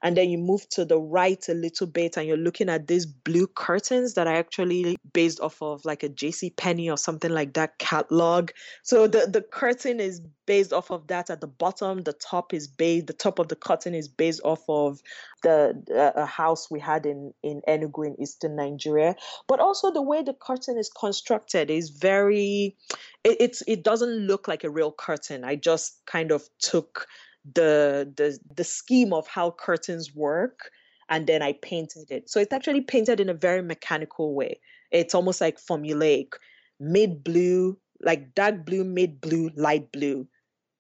[0.04, 3.06] and then you move to the right a little bit and you're looking at these
[3.06, 7.54] blue curtains that are actually based off of like a JC Penney or something like
[7.54, 8.52] that catalog.
[8.84, 12.02] So the, the curtain is based off of that at the bottom.
[12.02, 15.00] The top is based the top of the curtain is based off of
[15.44, 19.16] the uh, house we had in in Enugu in eastern Nigeria.
[19.48, 22.76] But also the way the curtain is constructed is very
[23.24, 25.44] it, it's it doesn't look like a real curtain.
[25.44, 27.08] I just kind of took
[27.46, 30.72] the the the scheme of how curtains work
[31.12, 32.30] and then I painted it.
[32.30, 34.60] So it's actually painted in a very mechanical way.
[34.92, 36.34] It's almost like formulaic.
[36.80, 40.28] Mid blue, like dark blue, mid blue, light blue,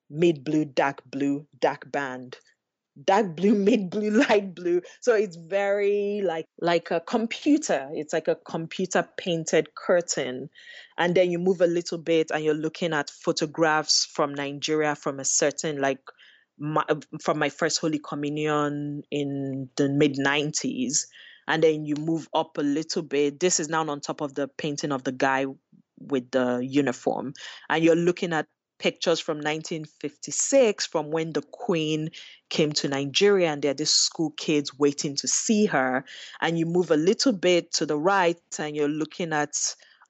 [0.09, 2.37] mid blue, dark blue, dark band,
[3.05, 4.81] dark blue, mid blue, light blue.
[5.01, 7.89] So it's very like like a computer.
[7.93, 10.49] It's like a computer painted curtain.
[10.97, 15.19] And then you move a little bit and you're looking at photographs from Nigeria from
[15.19, 15.99] a certain like
[16.57, 16.83] my,
[17.21, 21.05] from my first Holy Communion in the mid 90s.
[21.47, 23.39] And then you move up a little bit.
[23.39, 25.45] This is now on top of the painting of the guy
[25.99, 27.33] with the uniform.
[27.69, 28.47] And you're looking at
[28.81, 32.09] pictures from 1956 from when the queen
[32.49, 36.03] came to Nigeria and there are these school kids waiting to see her.
[36.41, 39.53] And you move a little bit to the right and you're looking at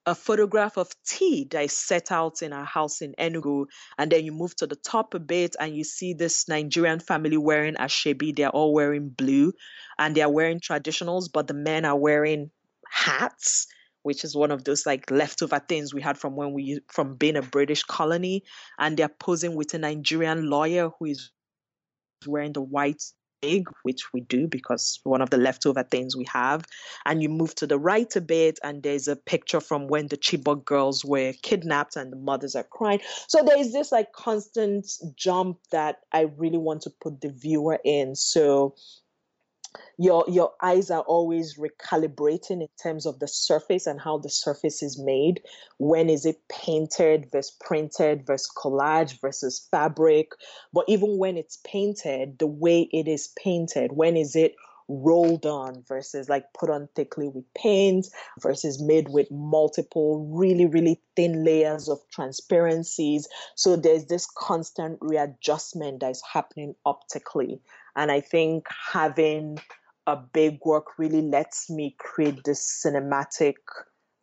[0.05, 3.65] a photograph of tea that is set out in our house in Enugu.
[3.97, 7.37] And then you move to the top a bit and you see this Nigerian family
[7.37, 8.35] wearing Aso Ebi.
[8.35, 9.53] They're all wearing blue
[9.99, 12.51] and they're wearing traditionals, but the men are wearing
[12.89, 13.67] hats
[14.03, 17.37] which is one of those like leftover things we had from when we from being
[17.37, 18.43] a British colony,
[18.79, 21.31] and they're posing with a Nigerian lawyer who is
[22.25, 23.03] wearing the white
[23.43, 26.65] wig, which we do because one of the leftover things we have.
[27.05, 30.17] And you move to the right a bit, and there's a picture from when the
[30.17, 33.01] Chibok girls were kidnapped and the mothers are crying.
[33.27, 38.15] So there's this like constant jump that I really want to put the viewer in.
[38.15, 38.75] So
[39.97, 44.81] your your eyes are always recalibrating in terms of the surface and how the surface
[44.81, 45.41] is made.
[45.77, 50.31] When is it painted versus printed versus collage versus fabric?
[50.73, 54.55] But even when it's painted the way it is painted when is it
[54.89, 58.07] rolled on versus like put on thickly with paint
[58.41, 63.27] versus made with multiple really really thin layers of transparencies?
[63.55, 67.61] So there's this constant readjustment that is happening optically
[67.95, 69.57] and i think having
[70.07, 73.55] a big work really lets me create this cinematic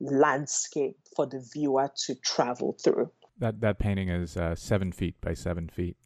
[0.01, 3.11] landscape for the viewer to travel through.
[3.39, 5.97] That that painting is uh, seven feet by seven feet.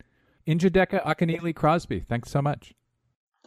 [0.46, 2.74] Njideka Akunyili Crosby, thanks so much.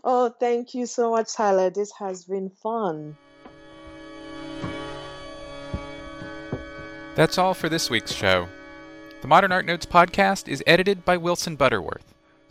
[0.03, 1.69] Oh, thank you so much, Tyler.
[1.69, 3.17] This has been fun.
[7.15, 8.47] That's all for this week's show.
[9.21, 12.14] The Modern Art Notes podcast is edited by Wilson Butterworth.